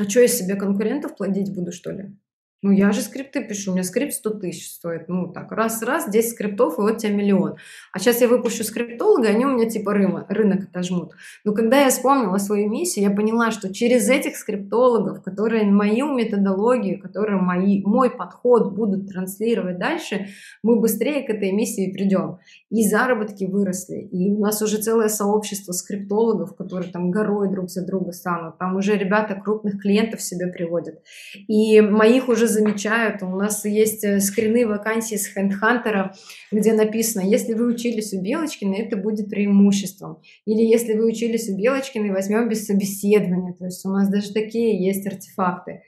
[0.00, 2.16] а что я себе конкурентов плодить буду, что ли?
[2.60, 5.08] Ну, я же скрипты пишу, у меня скрипт 100 тысяч стоит.
[5.08, 7.54] Ну, так, раз-раз, 10 скриптов, и вот тебе миллион.
[7.92, 11.12] А сейчас я выпущу скриптолога, они у меня типа рынок, рынок отожмут.
[11.44, 17.00] Но когда я вспомнила свою миссию, я поняла, что через этих скриптологов, которые мою методологию,
[17.00, 20.26] которые мои, мой подход будут транслировать дальше,
[20.64, 22.38] мы быстрее к этой миссии придем.
[22.70, 24.00] И заработки выросли.
[24.00, 28.58] И у нас уже целое сообщество скриптологов, которые там горой друг за друга станут.
[28.58, 31.00] Там уже ребята крупных клиентов себе приводят.
[31.46, 33.22] И моих уже замечают.
[33.22, 36.10] У нас есть э, скрины вакансий с HandHunter,
[36.50, 40.20] где написано, если вы учились у Белочкина, это будет преимуществом.
[40.46, 43.54] Или если вы учились у Белочкина, возьмем без собеседования.
[43.54, 45.82] То есть у нас даже такие есть артефакты.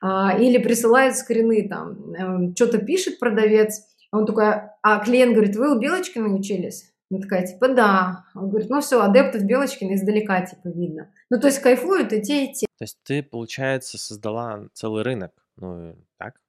[0.00, 4.46] А, или присылают скрины, там, эм, что-то пишет продавец, он такой,
[4.82, 6.90] а клиент говорит, вы у Белочкина учились?
[7.10, 8.24] Она такая, типа, да.
[8.34, 11.10] Он говорит, ну все, адептов Белочкина издалека, типа, видно.
[11.30, 12.66] Ну, то есть кайфуют и те, и те.
[12.78, 16.40] То есть ты, получается, создала целый рынок ну, так.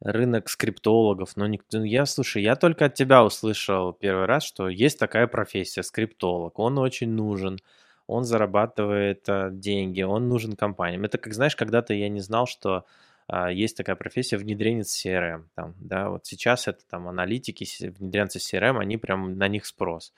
[0.00, 1.36] Рынок скриптологов.
[1.36, 1.78] Но никто...
[1.78, 6.58] Ну, я, слушай, я только от тебя услышал первый раз, что есть такая профессия, скриптолог.
[6.58, 7.58] Он очень нужен.
[8.06, 11.04] Он зарабатывает а, деньги, он нужен компаниям.
[11.04, 12.84] Это как, знаешь, когда-то я не знал, что
[13.28, 15.44] а, есть такая профессия внедренец CRM.
[15.54, 17.66] Там, да, вот сейчас это там аналитики,
[17.98, 20.12] внедренцы CRM, они прям на них спрос.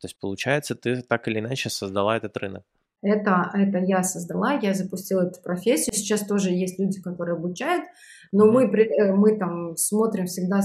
[0.00, 2.64] То есть, получается, ты так или иначе создала этот рынок.
[3.00, 5.94] Это, это я создала, я запустила эту профессию.
[5.94, 7.84] Сейчас тоже есть люди, которые обучают,
[8.32, 10.60] но мы, э, мы там смотрим всегда,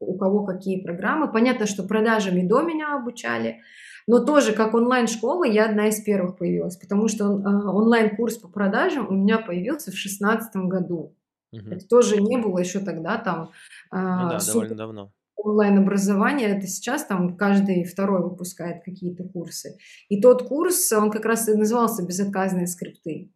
[0.00, 1.30] у кого какие программы.
[1.30, 3.60] Понятно, что продажами до меня обучали,
[4.08, 9.08] но тоже как онлайн-школа я одна из первых появилась, потому что а, онлайн-курс по продажам
[9.08, 11.14] у меня появился в 2016 году.
[11.52, 11.70] Угу.
[11.70, 13.50] Это тоже не было еще тогда там.
[13.92, 14.54] Ну да, супер...
[14.54, 19.76] довольно давно онлайн-образование, это сейчас там каждый второй выпускает какие-то курсы.
[20.08, 23.30] И тот курс, он как раз и назывался «Безотказные скрипты».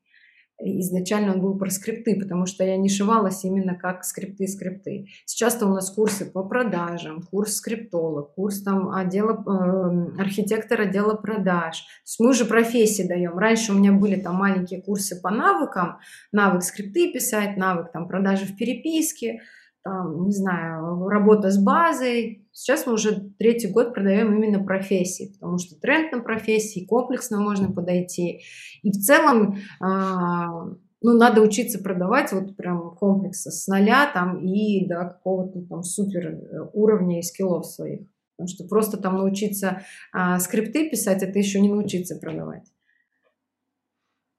[0.63, 5.07] изначально он был про скрипты, потому что я не шивалась именно как скрипты-скрипты.
[5.25, 11.79] Сейчас-то у нас курсы по продажам, курс скриптолог, курс там отдела, э, архитектор отдела продаж.
[11.79, 13.39] То есть мы уже профессии даем.
[13.39, 15.99] Раньше у меня были там маленькие курсы по навыкам,
[16.33, 19.41] навык скрипты писать, навык там продажи в переписке,
[19.83, 22.47] там, не знаю, работа с базой.
[22.53, 27.73] Сейчас мы уже третий год продаем именно профессии, потому что тренд на профессии, комплексно можно
[27.73, 28.43] подойти.
[28.83, 30.65] И в целом, а,
[31.03, 36.27] ну, надо учиться продавать вот прям комплекса с нуля там и до какого-то там супер
[36.27, 38.03] э, уровня и скиллов своих.
[38.37, 42.71] Потому что просто там научиться а, скрипты писать, это еще не научиться продавать.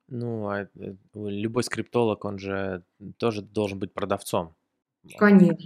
[0.08, 0.68] Ну, а э,
[1.14, 2.84] любой скриптолог, он же
[3.18, 4.56] тоже должен быть продавцом.
[5.18, 5.58] Конечно,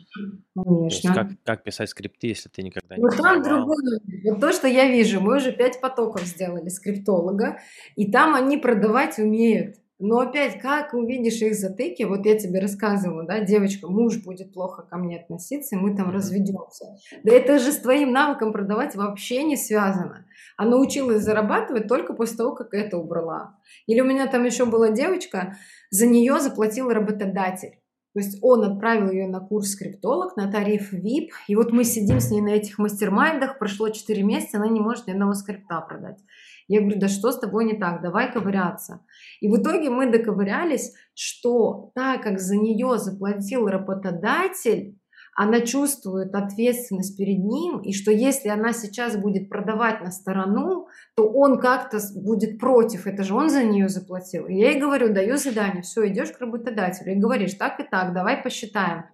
[0.85, 3.99] есть как, как писать скрипты, если ты никогда не Вот там другое.
[4.23, 7.59] Вот то, что я вижу, мы уже пять потоков сделали скриптолога,
[7.95, 9.75] и там они продавать умеют.
[9.97, 14.83] Но опять, как увидишь их затыки, вот я тебе рассказывала, да, девочка, муж будет плохо
[14.83, 16.97] ко мне относиться, и мы там разведемся.
[17.23, 20.25] Да это же с твоим навыком продавать вообще не связано.
[20.57, 23.57] А научилась зарабатывать только после того, как это убрала.
[23.87, 25.57] Или у меня там еще была девочка,
[25.91, 27.79] за нее заплатил работодатель.
[28.15, 32.21] То есть он отправил ее на курс скриптолог, на тариф VIP, и вот мы сидим
[32.21, 36.23] с ней на этих мастер-майндах, прошло 4 месяца, она не может ни одного скрипта продать.
[36.69, 39.01] Я говорю, да что с тобой не так, давай ковыряться.
[39.41, 44.97] И в итоге мы доковырялись, что так как за нее заплатил работодатель,
[45.35, 51.27] она чувствует ответственность перед ним, и что если она сейчас будет продавать на сторону, то
[51.27, 54.47] он как-то будет против, это же он за нее заплатил.
[54.47, 58.13] И я ей говорю, даю задание, все, идешь к работодателю и говоришь, так и так,
[58.13, 59.05] давай посчитаем.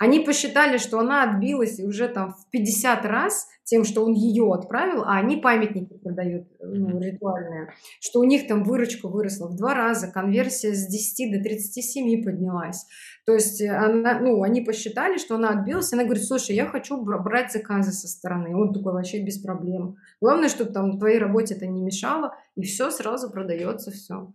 [0.00, 5.02] Они посчитали, что она отбилась уже там в 50 раз тем, что он ее отправил,
[5.02, 10.08] а они памятники продают ну, ритуальные, что у них там выручка выросла в два раза,
[10.08, 12.86] конверсия с 10 до 37 поднялась.
[13.26, 16.96] То есть она, ну, они посчитали, что она отбилась, и она говорит, слушай, я хочу
[16.96, 18.52] брать заказы со стороны.
[18.52, 19.96] И он такой, вообще без проблем.
[20.20, 24.32] Главное, чтобы там твоей работе это не мешало, и все сразу продается, все.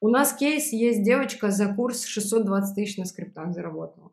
[0.00, 4.12] У нас кейс есть девочка за курс 620 тысяч на скриптах заработала.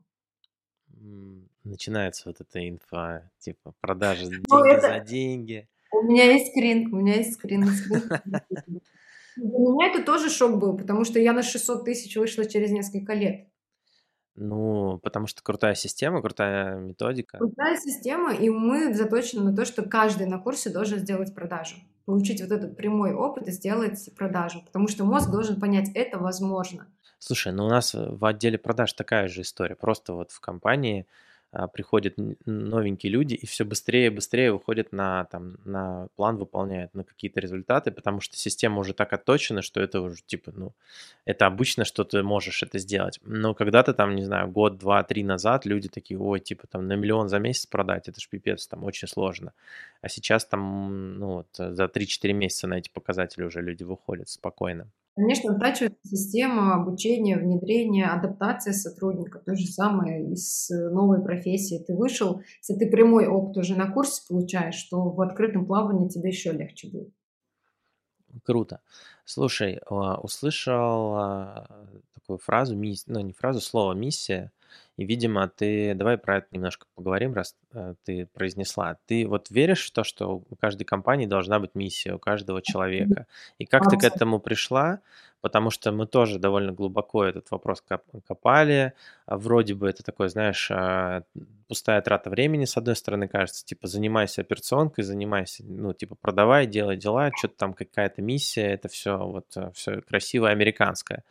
[1.70, 4.88] Начинается вот эта инфа, типа продажи ну, это...
[4.88, 5.68] за деньги.
[5.92, 7.64] У меня есть скрин, у меня есть скрин.
[9.36, 13.14] Для меня это тоже шок был, потому что я на 600 тысяч вышла через несколько
[13.14, 13.48] лет.
[14.36, 17.38] Ну, потому что крутая система, крутая методика.
[17.38, 21.76] Крутая система, и мы заточены на то, что каждый на курсе должен сделать продажу.
[22.06, 24.62] Получить вот этот прямой опыт и сделать продажу.
[24.66, 26.88] Потому что мозг должен понять, это возможно.
[27.20, 29.76] Слушай, ну у нас в отделе продаж такая же история.
[29.76, 31.08] Просто вот в компании
[31.74, 37.04] приходят новенькие люди и все быстрее и быстрее выходят на, там, на план, выполняют на
[37.04, 40.74] какие-то результаты, потому что система уже так отточена, что это уже типа, ну,
[41.26, 43.20] это обычно, что ты можешь это сделать.
[43.24, 46.94] Но когда-то там, не знаю, год, два, три назад люди такие, ой, типа там на
[46.94, 49.54] миллион за месяц продать, это ж пипец, там очень сложно.
[50.02, 54.90] А сейчас там, ну, вот, за 3-4 месяца на эти показатели уже люди выходят спокойно.
[55.18, 59.40] Конечно, оттачивается система обучения, внедрения, адаптация сотрудника.
[59.40, 61.84] То же самое из новой профессии.
[61.88, 66.30] Ты вышел, если ты прямой опыт уже на курсе получаешь, то в открытом плавании тебе
[66.30, 67.10] еще легче будет.
[68.44, 68.82] Круто.
[69.26, 74.52] Слушай, а, услышал а, такую фразу, ну не фразу, слово «миссия».
[74.98, 75.94] И, видимо, ты...
[75.94, 78.98] Давай про это немножко поговорим, раз э, ты произнесла.
[79.06, 83.28] Ты вот веришь в то, что у каждой компании должна быть миссия, у каждого человека?
[83.60, 85.00] И как ты к этому пришла?
[85.42, 87.84] Потому что мы тоже довольно глубоко этот вопрос
[88.28, 88.94] копали.
[89.28, 91.22] А вроде бы это такое, знаешь, а,
[91.68, 96.98] пустая трата времени, с одной стороны, кажется, типа, занимайся операционкой, занимайся, ну, типа, продавай, делай
[96.98, 101.24] дела, что-то там какая-то миссия, это все вот э, все красивое американское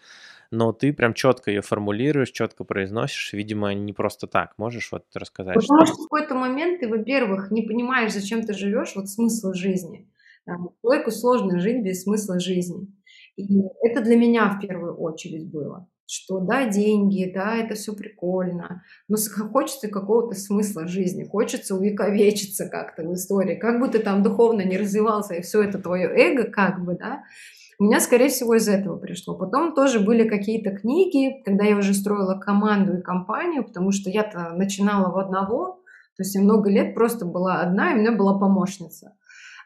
[0.51, 4.55] но ты прям четко ее формулируешь, четко произносишь, видимо, не просто так.
[4.59, 5.55] Можешь вот рассказать?
[5.55, 9.53] Потому что, что в какой-то момент ты, во-первых, не понимаешь, зачем ты живешь, вот смысл
[9.53, 10.09] жизни.
[10.82, 12.86] Человеку сложно жить без смысла жизни.
[13.36, 18.82] И это для меня в первую очередь было что да, деньги, да, это все прикольно,
[19.09, 19.16] но
[19.51, 24.78] хочется какого-то смысла жизни, хочется увековечиться как-то в истории, как бы ты там духовно не
[24.78, 27.24] развивался, и все это твое эго, как бы, да,
[27.78, 29.36] у меня, скорее всего, из этого пришло.
[29.36, 34.54] Потом тоже были какие-то книги, когда я уже строила команду и компанию, потому что я-то
[34.54, 35.82] начинала в одного,
[36.16, 39.12] то есть я много лет просто была одна, и у меня была помощница.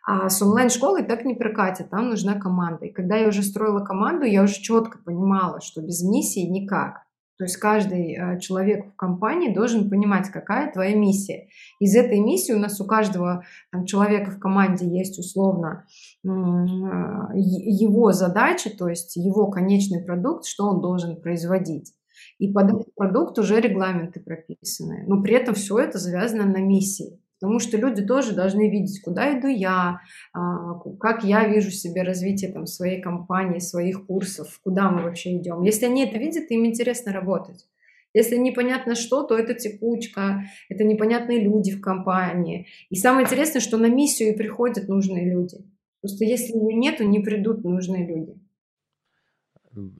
[0.04, 2.86] А с онлайн-школой так не прокатит, там нужна команда.
[2.86, 7.02] И когда я уже строила команду, я уже четко понимала, что без миссии никак.
[7.41, 11.49] То есть каждый э, человек в компании должен понимать, какая твоя миссия.
[11.78, 15.86] Из этой миссии у нас у каждого там, человека в команде есть условно
[16.22, 21.95] э, его задача, то есть его конечный продукт, что он должен производить.
[22.38, 25.05] И под этот продукт уже регламенты прописаны.
[25.07, 27.22] Но при этом все это завязано на миссии.
[27.41, 30.01] Потому что люди тоже должны видеть, куда иду я,
[30.34, 35.62] а, как я вижу себе развитие там, своей компании, своих курсов, куда мы вообще идем.
[35.62, 37.66] Если они это видят, им интересно работать.
[38.12, 42.66] Если непонятно что, то это текучка, это непонятные люди в компании.
[42.91, 45.59] И самое интересное, что на миссию и приходят нужные люди.
[46.01, 48.34] Просто если ее нету, не придут нужные люди.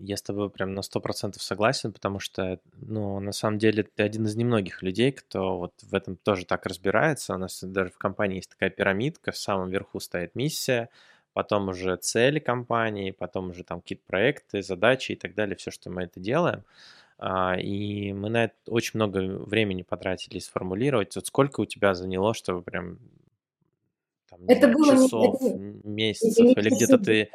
[0.01, 4.03] Я с тобой прям на сто процентов согласен, потому что, ну, на самом деле ты
[4.03, 7.35] один из немногих людей, кто вот в этом тоже так разбирается.
[7.35, 10.89] У нас даже в компании есть такая пирамидка, в самом верху стоит миссия,
[11.35, 15.89] потом уже цели компании, потом уже там какие-то проекты, задачи и так далее, все, что
[15.89, 16.65] мы это делаем.
[17.19, 21.15] А, и мы на это очень много времени потратили сформулировать.
[21.15, 22.99] Вот сколько у тебя заняло, чтобы прям
[24.31, 27.31] там, это знаю, было часов, не, месяцев, это или где-то ты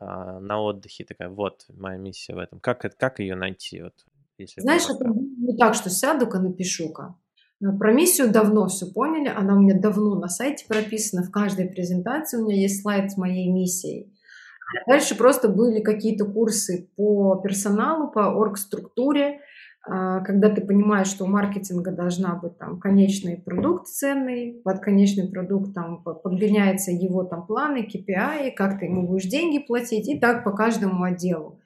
[0.00, 2.60] на отдыхе, такая, вот моя миссия в этом.
[2.60, 3.82] Как, как ее найти?
[3.82, 3.94] Вот,
[4.38, 7.16] если Знаешь, это не так, что сяду-ка, напишу-ка.
[7.78, 12.38] Про миссию давно все поняли, она у меня давно на сайте прописана, в каждой презентации
[12.38, 14.14] у меня есть слайд с моей миссией.
[14.72, 19.40] А дальше просто были какие-то курсы по персоналу, по оргструктуре, а,
[19.82, 25.72] когда ты понимаешь, что у маркетинга должна быть там конечный продукт ценный, под конечный продукт
[25.74, 30.52] там подгоняется его там планы, KPI, как ты ему будешь деньги платить, и так по
[30.52, 31.59] каждому отделу.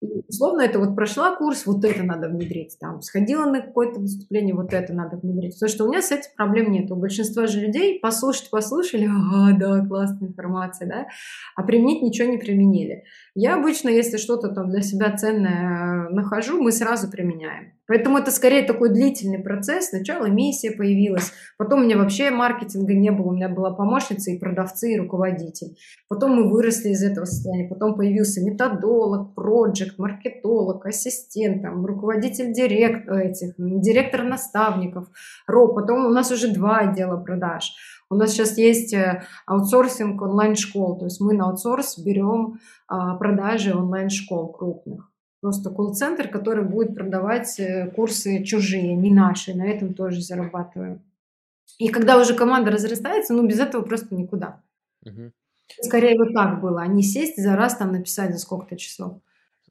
[0.00, 4.54] И, условно, это вот прошла курс, вот это надо внедрить, там, сходила на какое-то выступление,
[4.54, 5.54] вот это надо внедрить.
[5.54, 6.90] Потому что у меня с этим проблем нет.
[6.90, 11.06] У большинства же людей послушать послушали, ага, да, классная информация, да,
[11.54, 13.04] а применить ничего не применили.
[13.34, 17.74] Я обычно, если что-то там для себя ценное нахожу, мы сразу применяем.
[17.90, 19.88] Поэтому это скорее такой длительный процесс.
[19.88, 24.38] Сначала миссия появилась, потом у меня вообще маркетинга не было, у меня была помощница и
[24.38, 25.76] продавцы, и руководитель.
[26.08, 33.08] Потом мы выросли из этого состояния, потом появился методолог, проект, маркетолог, ассистент, там, руководитель директ,
[33.08, 35.08] этих, директор наставников,
[35.48, 35.74] РО.
[35.74, 37.72] Потом у нас уже два отдела продаж.
[38.08, 43.74] У нас сейчас есть э, аутсорсинг онлайн-школ, то есть мы на аутсорс берем а, продажи
[43.74, 45.09] онлайн-школ крупных.
[45.40, 49.54] Просто колл-центр, который будет продавать э, курсы чужие, не наши.
[49.54, 51.02] На этом тоже зарабатываем.
[51.78, 54.62] И когда уже команда разрастается, ну без этого просто никуда.
[55.06, 55.32] Угу.
[55.82, 59.20] Скорее вот так было, а не сесть за раз там написать за сколько-то часов.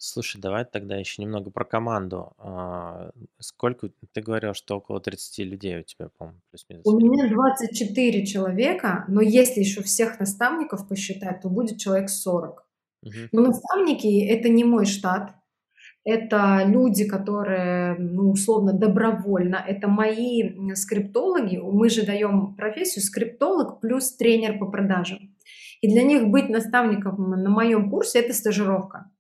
[0.02, 2.32] Слушай, давай тогда еще немного про команду.
[2.38, 6.86] А, сколько, ты говорил, что около 30 людей у тебя, по-моему, плюс-минус?
[6.86, 12.66] У меня 24 человека, но если еще всех наставников посчитать, то будет человек 40.
[13.04, 13.14] Угу.
[13.34, 15.36] Но наставники– это не мой штат,
[16.10, 24.16] это люди, которые, ну, условно, добровольно, это мои скриптологи, мы же даем профессию скриптолог плюс
[24.16, 25.36] тренер по продажам.
[25.82, 29.12] И для них быть наставником на моем курсе– это стажировка.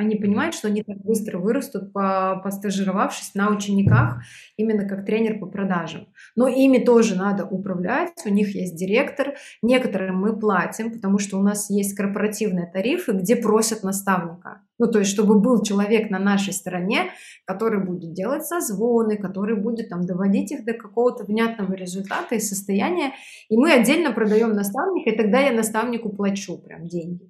[0.00, 4.22] Они понимают, что они так быстро вырастут, по, постажировавшись на учениках,
[4.56, 6.06] именно как тренер по продажам.
[6.34, 9.34] Но ими тоже надо управлять, у них есть директор.
[9.60, 14.62] Некоторым мы платим, потому что у нас есть корпоративные тарифы, где просят наставника.
[14.78, 17.10] Ну, то есть, чтобы был человек на нашей стороне,
[17.44, 23.12] который будет делать созвоны, который будет там доводить их до какого-то внятного результата и состояния.
[23.50, 27.29] И мы отдельно продаем наставника, и тогда я наставнику плачу прям деньги.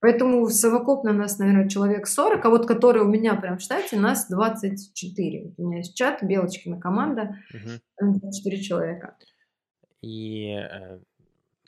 [0.00, 4.28] Поэтому совокупно нас, наверное, человек 40, а вот который у меня прям в штате, нас
[4.28, 5.54] 24.
[5.58, 8.10] У меня есть чат, Белочкина команда, угу.
[8.18, 9.16] 24 человека.
[10.00, 10.98] И э,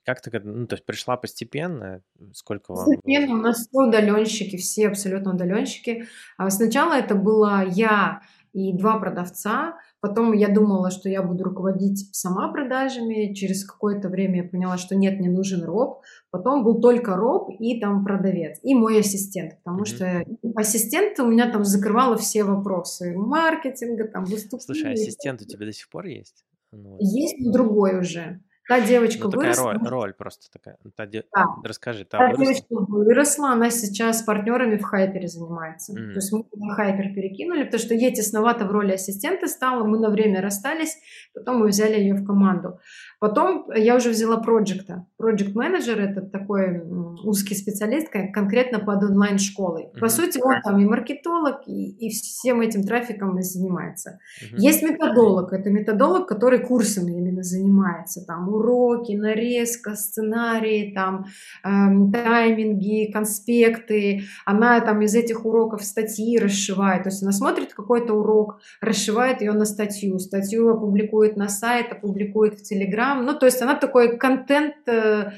[0.05, 2.03] как ты, ну, то есть пришла постепенно?
[2.33, 2.87] Сколько вам?
[2.87, 6.07] Постепенно у нас все удаленщики, все абсолютно удаленщики.
[6.39, 8.23] А сначала это была я
[8.53, 13.33] и два продавца, Потом я думала, что я буду руководить сама продажами.
[13.35, 16.03] Через какое-то время я поняла, что нет, мне нужен роб.
[16.33, 18.59] Потом был только роб и там продавец.
[18.65, 19.59] И мой ассистент.
[19.63, 19.87] Потому mm-hmm.
[19.87, 20.25] что
[20.57, 24.83] ассистент у меня там закрывала все вопросы маркетинга, там выступления.
[24.83, 26.45] Слушай, ассистент у тебя до сих пор есть?
[26.73, 28.41] Ну, есть, но другой уже.
[28.69, 29.73] Та девочка ну, такая выросла.
[29.73, 30.79] Роль, роль просто такая.
[30.97, 31.25] Та де...
[31.35, 31.47] да.
[31.65, 32.45] Расскажи, та, та выросла?
[32.45, 35.93] девочка выросла, она сейчас с партнерами в Хайпере занимается.
[35.93, 36.13] Mm.
[36.13, 39.99] То есть мы на Хайпер перекинули, потому что ей тесновато в роли ассистента стало, мы
[39.99, 40.97] на время расстались,
[41.35, 42.79] потом мы взяли ее в команду.
[43.23, 45.07] Потом я уже взяла проекта.
[45.17, 46.83] Project менеджер это такой
[47.23, 49.85] узкий специалист конкретно под онлайн-школой.
[49.85, 50.01] Mm-hmm.
[50.01, 54.19] По сути, он там и маркетолог, и, и всем этим трафиком и занимается.
[54.43, 54.57] Mm-hmm.
[54.59, 55.53] Есть методолог.
[55.53, 58.25] Это методолог, который курсами именно занимается.
[58.27, 61.27] Там уроки, нарезка, сценарии, там
[61.63, 64.23] эм, тайминги, конспекты.
[64.45, 67.05] Она там из этих уроков статьи расшивает.
[67.05, 70.19] То есть она смотрит какой-то урок, расшивает ее на статью.
[70.19, 73.25] Статью опубликует на сайт, опубликует в Телеграм, Инстаграм.
[73.25, 75.33] Ну, то есть она такой контент, э,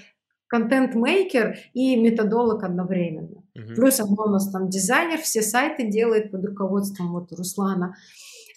[0.48, 3.42] контент-мейкер и методолог одновременно.
[3.56, 3.74] Uh-huh.
[3.74, 7.94] Плюс она у нас там дизайнер, все сайты делает под руководством вот Руслана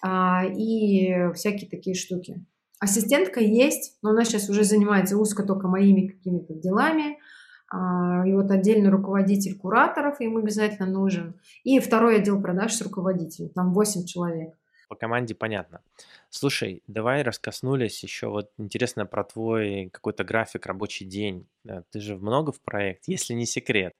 [0.03, 2.45] а, и всякие такие штуки.
[2.80, 7.18] Ассистентка есть, но она сейчас уже занимается узко только моими какими-то делами.
[7.70, 11.36] А, и вот отдельный руководитель кураторов им обязательно нужен.
[11.63, 14.53] И второй отдел продаж с руководителем, там 8 человек.
[14.88, 15.82] По команде понятно.
[16.30, 21.48] Слушай, давай раскоснулись еще вот интересно про твой какой-то график, рабочий день.
[21.92, 23.94] Ты же много в проект, если не секрет.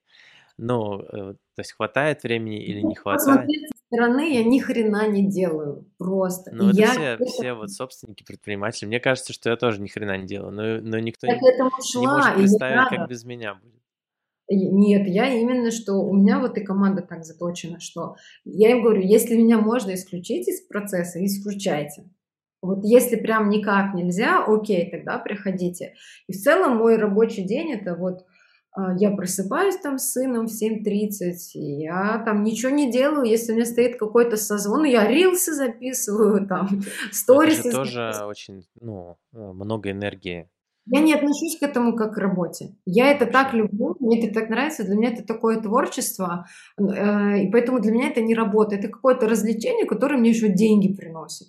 [0.58, 1.06] Ну, э,
[1.56, 3.28] то есть хватает времени или не хватает?
[3.28, 6.52] Посмотреть со стороны я ни хрена не делаю, просто.
[6.52, 8.88] Ну, это я все, все вот собственники, предприниматели.
[8.88, 11.92] Мне кажется, что я тоже ни хрена не делаю, но, но никто не, этому не
[11.92, 13.74] шла, может и не представить, как без меня будет.
[14.50, 19.02] Нет, я именно, что у меня вот и команда так заточена, что я им говорю,
[19.02, 22.10] если меня можно исключить из процесса, исключайте.
[22.62, 25.94] Вот если прям никак нельзя, окей, тогда приходите.
[26.28, 28.26] И в целом мой рабочий день это вот
[28.78, 33.52] а, я просыпаюсь там с сыном в 7.30, и я там ничего не делаю, если
[33.52, 39.18] у меня стоит какой-то созвон, я рилсы записываю, там, Это сторисы же тоже очень, ну,
[39.32, 40.48] много энергии.
[40.90, 42.76] Я не отношусь к этому как к работе.
[42.86, 47.52] Я это так люблю, мне это так нравится, для меня это такое творчество, э, и
[47.52, 51.48] поэтому для меня это не работа, это какое-то развлечение, которое мне еще деньги приносит.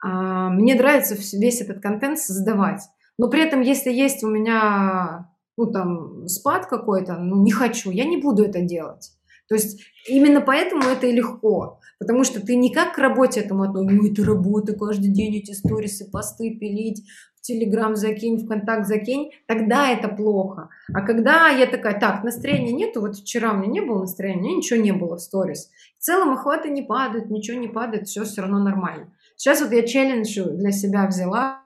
[0.00, 2.82] А, Мне нравится весь этот контент создавать.
[3.18, 8.04] Но при этом, если есть у меня, ну там, спад какой-то, ну не хочу, я
[8.04, 9.10] не буду это делать.
[9.48, 11.80] То есть именно поэтому это и легко.
[11.98, 15.52] Потому что ты не как к работе этому относишься, ну это работа, каждый день эти
[15.52, 17.02] сторисы, посты пилить,
[17.48, 20.68] Телеграм закинь, ВКонтакт закинь, тогда это плохо.
[20.92, 24.42] А когда я такая, так, настроения нету, вот вчера у меня не было настроения, у
[24.42, 25.70] меня ничего не было в сторис.
[25.98, 29.10] В целом охваты не падают, ничего не падает, все все равно нормально.
[29.36, 31.62] Сейчас вот я челлендж для себя взяла,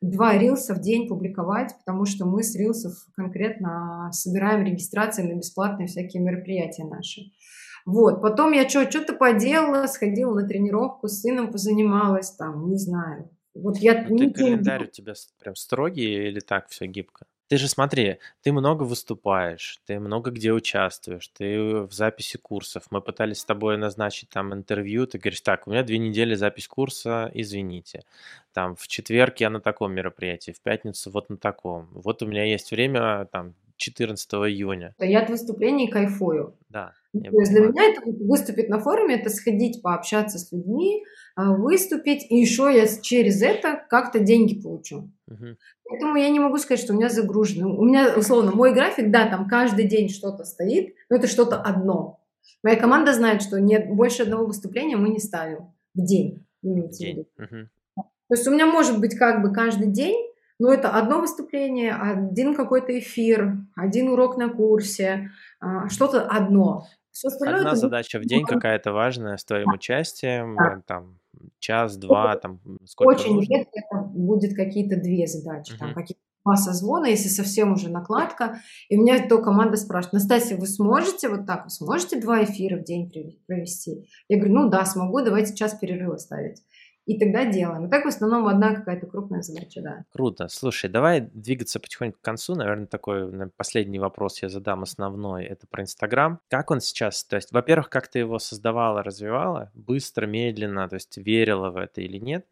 [0.00, 5.86] два рилса в день публиковать, потому что мы с рилсов конкретно собираем регистрации на бесплатные
[5.86, 7.24] всякие мероприятия наши.
[7.84, 13.28] Вот, потом я что, что-то поделала, сходила на тренировку, с сыном позанималась, там, не знаю.
[13.62, 14.86] Вот я А ты календарь у делала.
[14.86, 17.26] тебя прям строгий или так все гибко?
[17.48, 22.84] Ты же смотри, ты много выступаешь, ты много где участвуешь, ты в записи курсов.
[22.90, 26.66] Мы пытались с тобой назначить там интервью, ты говоришь, так, у меня две недели запись
[26.66, 28.02] курса, извините.
[28.52, 31.88] Там в четверг я на таком мероприятии, в пятницу вот на таком.
[31.92, 34.94] Вот у меня есть время там 14 июня.
[34.98, 36.56] Я от выступлений кайфую.
[36.68, 40.50] Да, Ну, я То есть для меня это выступить на форуме, это сходить, пообщаться с
[40.52, 41.04] людьми,
[41.34, 45.10] а, выступить, и еще я через это как-то деньги получу.
[45.26, 45.56] Мгм.
[45.88, 47.76] Поэтому я не могу сказать, что у меня загружено.
[47.76, 52.20] У меня, условно, мой график, да, там каждый день что-то стоит, но это что-то одно.
[52.62, 56.44] Моя команда знает, что нет, больше одного выступления мы не ставим в день.
[56.62, 57.26] в День.
[57.36, 57.68] Мгм.
[58.28, 62.54] То есть у меня может быть как бы каждый день, но это одно выступление, один
[62.54, 66.86] какой-то эфир, один урок на курсе, а, что-то одно.
[67.16, 70.82] Все остальное Одна это задача в день какая-то важная с твоим участием, Да.
[70.86, 71.18] там
[71.58, 73.54] час-два, там сколько Очень нужно.
[73.54, 75.94] редко это будет какие-то две задачи, там Мгм.
[75.94, 78.60] какие-то два созвона, если совсем уже накладка.
[78.90, 82.76] И у меня то команда спрашивает, Настасья, вы сможете вот так, вы сможете два эфира
[82.78, 83.10] в день
[83.46, 84.06] провести?
[84.28, 86.62] Я говорю, ну да, смогу, давайте час перерыва ставить.
[87.06, 87.86] И тогда делаем.
[87.86, 90.04] И так в основном одна какая-то крупная задача, да.
[90.12, 90.48] Круто.
[90.48, 92.56] Слушай, давай двигаться потихоньку к концу.
[92.56, 95.44] Наверное, такой наверное, последний вопрос я задам основной.
[95.44, 96.40] Это про Инстаграм.
[96.48, 97.22] Как он сейчас?
[97.22, 99.70] То есть, во-первых, как ты его создавала, развивала?
[99.74, 100.88] Быстро, медленно?
[100.88, 102.44] То есть, верила в это или нет?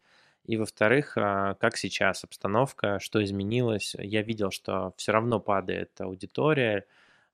[0.45, 2.99] И, во-вторых, а, как сейчас обстановка?
[3.01, 3.93] Что изменилось?
[3.99, 6.85] Я видел, что все равно падает аудитория.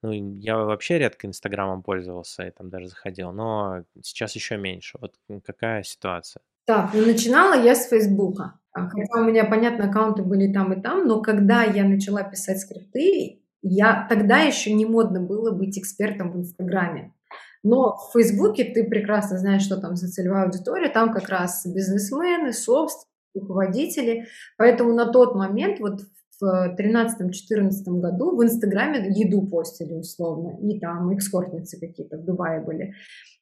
[0.02, 4.98] Ну, я вообще редко Инстаграмом пользовался и там даже заходил, но сейчас еще меньше.
[5.00, 5.16] Вот
[5.46, 6.42] какая ситуация?
[6.72, 8.54] Так, ну начинала я с Фейсбука.
[8.72, 12.62] А, Хотя у меня, понятно, аккаунты были там и там, но когда я начала писать
[12.62, 17.14] скрипты, я тогда еще не модно было быть экспертом в Инстаграме.
[17.62, 22.54] Но в Фейсбуке ты прекрасно знаешь, что там за целевая аудитория, там как раз бизнесмены,
[22.54, 24.28] собственники, руководители.
[24.58, 26.04] Поэтому на тот момент, вот
[26.40, 32.94] в 13-14 году в Инстаграме еду постили условно, и там экскортницы какие-то в Дубае были.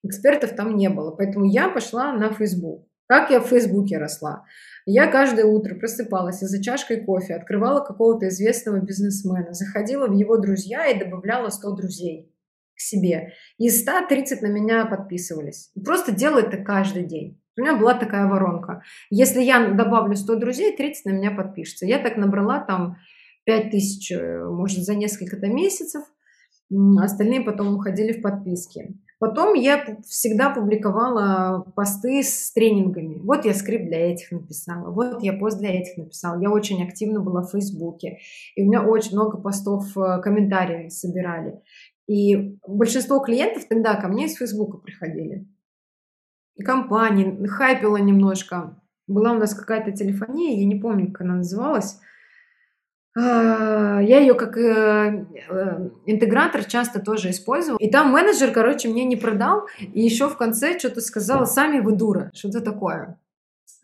[0.02, 2.89] Экспертов там не было, поэтому я пошла на Фейсбук.
[3.10, 4.46] Как я в Фейсбуке росла?
[4.86, 10.38] Я каждое утро просыпалась и за чашкой кофе открывала какого-то известного бизнесмена, заходила в его
[10.38, 12.32] друзья и добавляла 100 друзей
[12.76, 13.34] к себе.
[13.58, 15.72] Из 100 30 на меня подписывались.
[15.84, 17.42] Просто делаю это каждый день.
[17.58, 18.84] У меня была такая воронка.
[19.10, 21.88] Если я добавлю 100 друзей, 30 на меня подпишется.
[21.88, 22.98] Я так набрала там
[23.46, 26.04] 5000, э, может, за несколько-то месяцев.
[27.02, 29.00] Остальные потом уходили в подписки.
[29.20, 33.20] Потом я всегда публиковала посты с тренингами.
[33.22, 36.42] Вот я скрипт для этих написала, вот я пост для этих написала.
[36.42, 38.20] Я очень активно была в Фейсбуке.
[38.56, 41.62] И у меня очень много постов, э, комментариев собирали.
[42.08, 45.46] И большинство клиентов тогда ко мне из Фейсбука приходили.
[46.64, 48.82] Компании, хайпила немножко.
[49.06, 52.00] Была у нас какая-то телефония, я не помню, как она называлась.
[53.20, 57.78] А, я ее как э, э, интегратор часто тоже использовал.
[57.78, 59.68] И там менеджер, короче, мне не продал.
[59.80, 63.20] И еще в конце что-то сказала, сами вы дура, что-то такое.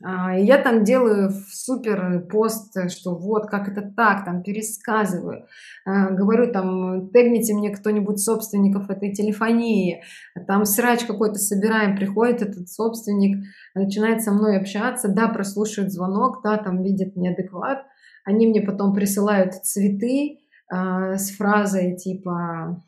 [0.04, 5.48] А, и я там делаю супер пост, что вот, как это так, там пересказываю.
[5.86, 10.02] А, говорю там, тегните мне кто-нибудь собственников этой телефонии.
[10.48, 16.58] Там срач какой-то собираем, приходит этот собственник, начинает со мной общаться, да, прослушивает звонок, да,
[16.58, 17.86] там видит неадекват
[18.26, 20.40] они мне потом присылают цветы
[20.74, 22.84] э, с фразой типа,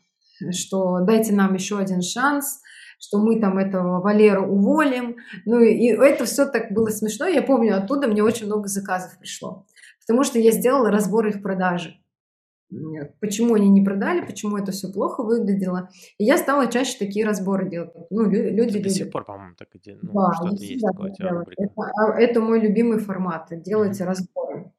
[0.50, 2.60] что дайте нам еще один шанс,
[2.98, 5.16] что мы там этого Валеру уволим.
[5.46, 7.26] Ну и это все так было смешно.
[7.26, 9.64] Я помню, оттуда мне очень много заказов пришло.
[10.00, 11.94] Потому что я сделала разбор их продажи.
[13.20, 15.88] Почему они не продали, почему это все плохо выглядело.
[16.18, 17.92] И я стала чаще такие разборы делать.
[18.10, 20.02] Ну, люди До сих пор, по-моему, так и делают.
[20.02, 21.10] Ну, Да, что-то есть такое.
[21.10, 24.06] Это, а, это мой любимый формат, делать Мгм.
[24.08, 24.72] разборы.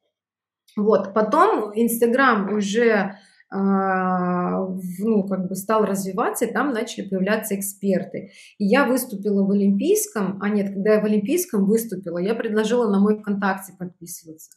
[0.76, 3.16] Вот, потом Инстаграм уже
[3.52, 4.64] а,
[4.98, 8.30] ну, как бы стал развиваться, и там начали появляться эксперты.
[8.58, 13.00] И я выступила в Олимпийском, а нет, когда я в Олимпийском выступила, я предложила на
[13.00, 14.52] мой ВКонтакте подписываться.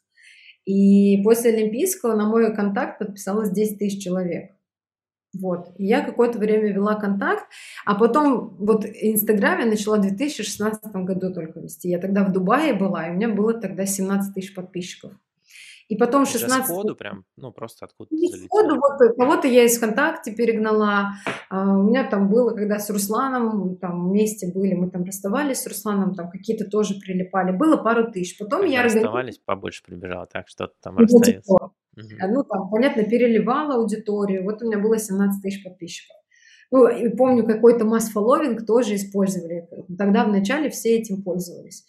[0.66, 4.52] И после Олимпийского на мой контакт подписалось 10 тысяч человек.
[5.38, 5.70] Вот.
[5.78, 7.46] И я какое-то время вела контакт,
[7.86, 11.90] а потом вот Инстаграм я начала в 2016 году только вести.
[11.90, 15.14] Я тогда в Дубае была, и у меня было тогда 17 тысяч подписчиков.
[15.94, 18.48] И потом Уже 16 сходу прям, ну, просто откуда-то залетело.
[18.48, 21.12] сходу, вот э, кого-то я из ВКонтакте перегнала.
[21.52, 25.68] А, у меня там было, когда с Русланом там вместе были, мы там расставались с
[25.68, 27.56] Русланом, там какие-то тоже прилипали.
[27.56, 28.40] Было пару тысяч.
[28.40, 31.42] Потом Когда я расставались, побольше прибежало, так что-то там ну, расстается.
[31.42, 31.72] типа,
[32.20, 34.46] а, Ну, там, понятно, переливала аудиторию.
[34.46, 36.16] Вот у меня было 17 тысяч подписчиков.
[36.72, 39.68] Ну, и помню, какой-то масс-фолловинг тоже использовали.
[39.96, 41.86] Тогда вначале все этим пользовались.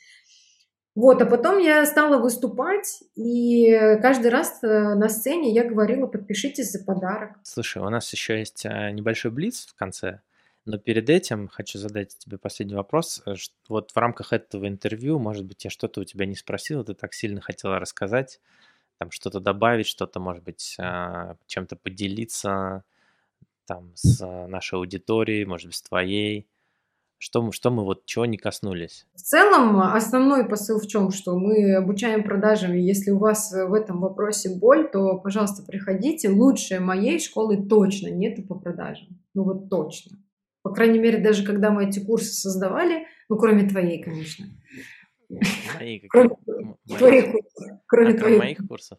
[0.94, 6.70] Вот, а потом я стала выступать, и каждый раз э, на сцене я говорила, подпишитесь
[6.70, 7.32] за подарок.
[7.42, 10.20] Слушай, у нас еще есть а, небольшой блиц в конце,
[10.64, 13.22] но перед этим хочу задать тебе последний вопрос.
[13.26, 13.34] Э,
[13.68, 17.12] Вот в рамках этого интервью, может быть, я что-то у тебя не спросил, ты так
[17.12, 18.40] сильно хотела рассказать,
[18.98, 22.84] там что-то добавить, что-то, может быть, а, чем-то поделиться
[23.66, 26.46] там с нашей аудиторией, может быть, с твоей.
[27.18, 29.06] Что мы, что мы вот чего не коснулись?
[29.14, 33.72] В целом, основной посыл в чем, что мы обучаем продажам, и если у вас в
[33.72, 36.28] этом вопросе боль, то, пожалуйста, приходите.
[36.28, 39.08] Лучше моей школы точно нету по продажам.
[39.32, 40.18] Ну вот точно.
[40.62, 44.46] По крайней мере, даже когда мы эти курсы создавали, ну, кроме твоей, конечно.
[45.78, 46.00] Мои?
[46.08, 46.98] Кроме М- мои.
[46.98, 47.68] твоих курсов.
[47.70, 48.38] А, Кроме кроме твоих.
[48.38, 48.98] моих курсов?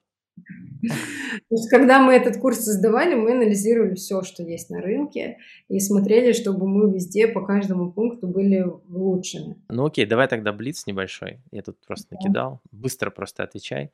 [0.81, 5.79] То есть, когда мы этот курс создавали, мы анализировали все, что есть на рынке, и
[5.79, 9.55] смотрели, чтобы мы везде по каждому пункту были лучшими.
[9.69, 11.39] Ну окей, давай тогда блиц небольшой.
[11.51, 12.17] Я тут просто Да.
[12.17, 12.61] накидал.
[12.71, 13.91] Быстро просто отвечай.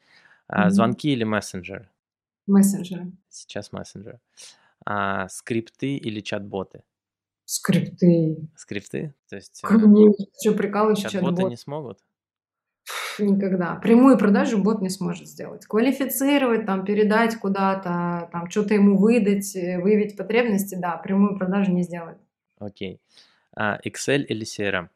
[0.49, 0.69] Мгм.
[0.69, 1.87] звонки или мессенджеры?
[2.47, 3.11] Мессенджеры.
[3.29, 4.19] Сейчас мессенджеры.
[4.85, 6.81] А, скрипты или чат-боты?
[7.45, 8.37] Скрипты.
[8.57, 9.13] Скрипты?
[9.29, 10.53] То есть э, Конечно.
[10.53, 11.49] Прикалываешь, чат-боты чат-бот?
[11.49, 11.99] не смогут?
[13.19, 13.75] Никогда.
[13.75, 15.65] Прямую продажу бот не сможет сделать.
[15.65, 21.83] Квалифицировать, там, передать куда-то, там, что-то ему выдать, э, выявить потребности, да, прямую продажу не
[21.83, 22.17] сделает.
[22.59, 22.99] Окей.
[23.55, 24.89] А, Excel или CRM?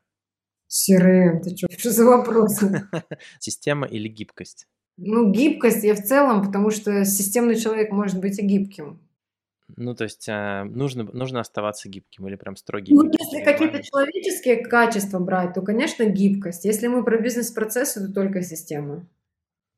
[0.70, 1.68] CRM, ты что?
[1.78, 2.88] Что за вопросы?
[3.40, 4.68] Система или гибкость?
[4.98, 9.05] Ну, гибкость я в целом, потому что системный человек может быть и гибким.
[9.76, 14.58] Ну, то есть а, нужно, нужно оставаться гибким или прям строгий Ну, если какие-то человеческие
[14.58, 16.66] качества брать, то, конечно, гибкость.
[16.66, 19.08] Если мы про бизнес-процессы, то только система.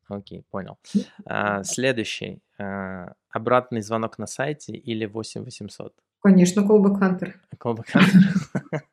[0.08, 0.78] Окей, понял.
[1.24, 2.40] А, следующий.
[2.58, 5.94] А, обратный звонок на сайте или 8800?
[6.20, 7.32] Конечно, callback hunter.
[7.58, 8.80] Callback Hunter?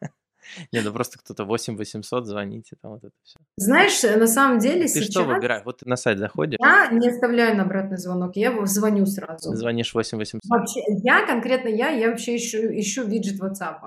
[0.71, 3.39] Не, ну просто кто-то 8800, звоните, там вот это все.
[3.57, 5.63] Знаешь, на самом деле Ты что сейчас выбираешь?
[5.65, 9.53] Вот ты на сайт заходишь, я не оставляю на обратный звонок, я звоню сразу.
[9.55, 10.41] звонишь 8800.
[10.49, 13.79] Вообще, я конкретно я, я вообще ищу, ищу виджет WhatsApp.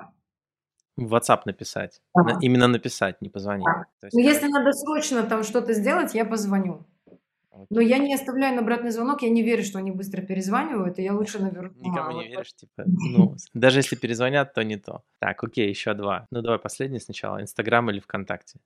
[0.96, 2.00] В WhatsApp написать.
[2.14, 3.64] На- именно написать, не позвонить.
[3.64, 3.84] Да.
[4.08, 6.87] Есть, Ну, если надо срочно там что-то сделать, я позвоню.
[7.70, 11.02] Но я не оставляю на обратный звонок, я не верю, что они быстро перезванивают, и
[11.02, 12.22] я лучше наберу Никому сама.
[12.22, 15.02] не веришь, типа, ну, даже если перезвонят, то не то.
[15.18, 16.26] Так, окей, еще два.
[16.30, 17.40] Ну, давай последний сначала.
[17.40, 18.60] Инстаграм или ВКонтакте?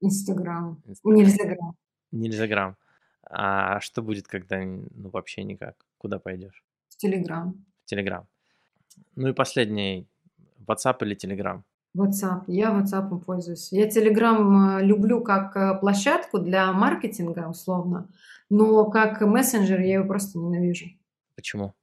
[0.00, 0.82] Инстаграм.
[1.04, 1.76] Нельзя грамм.
[2.12, 2.76] Нельзя
[3.22, 5.76] А что будет, когда ну, вообще никак?
[5.98, 6.64] Куда пойдешь?
[6.88, 7.54] В Телеграм.
[7.84, 8.26] В Телеграм.
[9.16, 10.08] Ну и последний.
[10.66, 11.62] WhatsApp или Telegram?
[11.96, 12.44] WhatsApp.
[12.46, 13.72] Я WhatsApp пользуюсь.
[13.72, 18.08] Я Telegram э, люблю как э, площадку для маркетинга, условно,
[18.48, 20.86] но как мессенджер я его просто ненавижу.
[21.34, 21.74] Почему?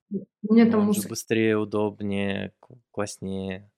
[0.41, 1.09] Мне там он мусор.
[1.09, 2.53] быстрее, удобнее,
[2.91, 3.69] класснее.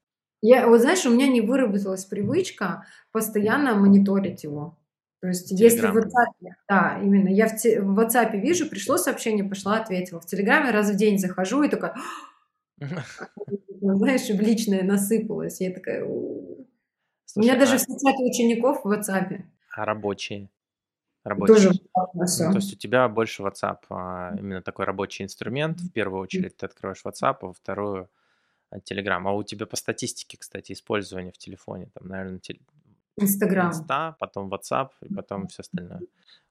[0.41, 4.77] Я, вот знаешь, у меня не выработалась привычка постоянно мониторить его.
[5.21, 6.03] То есть, если в Telegram.
[6.03, 10.21] WhatsApp, да, именно, я в, те- в WhatsApp вижу, пришло сообщение, пошла, ответила.
[10.21, 11.95] В Телеграме раз в день захожу и такая,
[13.81, 15.61] знаешь, в личное насыпалась.
[15.61, 16.61] Я такая, «У».
[16.61, 16.67] у
[17.25, 19.43] Слушай, меня даже а, все чаты учеников в WhatsApp.
[19.75, 20.49] а рабочие?
[21.47, 21.71] Тоже
[22.13, 22.49] Ну, всё.
[22.51, 25.79] то есть у тебя больше WhatsApp, а, именно такой рабочий инструмент.
[25.79, 28.09] В первую очередь ты откроешь WhatsApp, а во вторую
[28.89, 29.21] Telegram.
[29.25, 32.39] А у тебя по статистике, кстати, использования в телефоне, там, наверное,
[33.17, 33.69] Инстаграм.
[33.69, 36.01] Инста, потом WhatsApp и потом все остальное.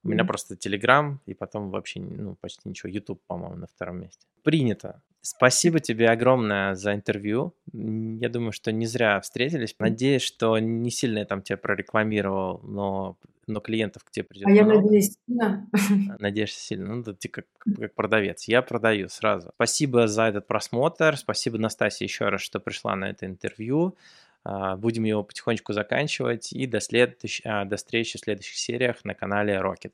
[0.03, 2.89] У меня просто Telegram и потом вообще, ну, почти ничего.
[2.91, 4.27] YouTube, по-моему, на втором месте.
[4.43, 5.01] Принято.
[5.21, 7.53] Спасибо тебе огромное за интервью.
[7.73, 9.75] Я думаю, что не зря встретились.
[9.79, 14.51] Надеюсь, что не сильно я там тебя прорекламировал, но, но клиентов к тебе придет А
[14.51, 14.81] я много.
[14.83, 15.67] надеюсь, сильно.
[16.19, 16.95] Надеешься сильно.
[16.95, 17.45] Ну, ты как,
[17.79, 18.45] как продавец.
[18.47, 19.51] Я продаю сразу.
[19.55, 21.17] Спасибо за этот просмотр.
[21.17, 23.95] Спасибо, Настасья, еще раз, что пришла на это интервью.
[24.45, 26.53] А, Будем его потихонечку заканчивать.
[26.53, 29.91] И до, следующ- а, до встречи в следующих сериях на канале Rocket.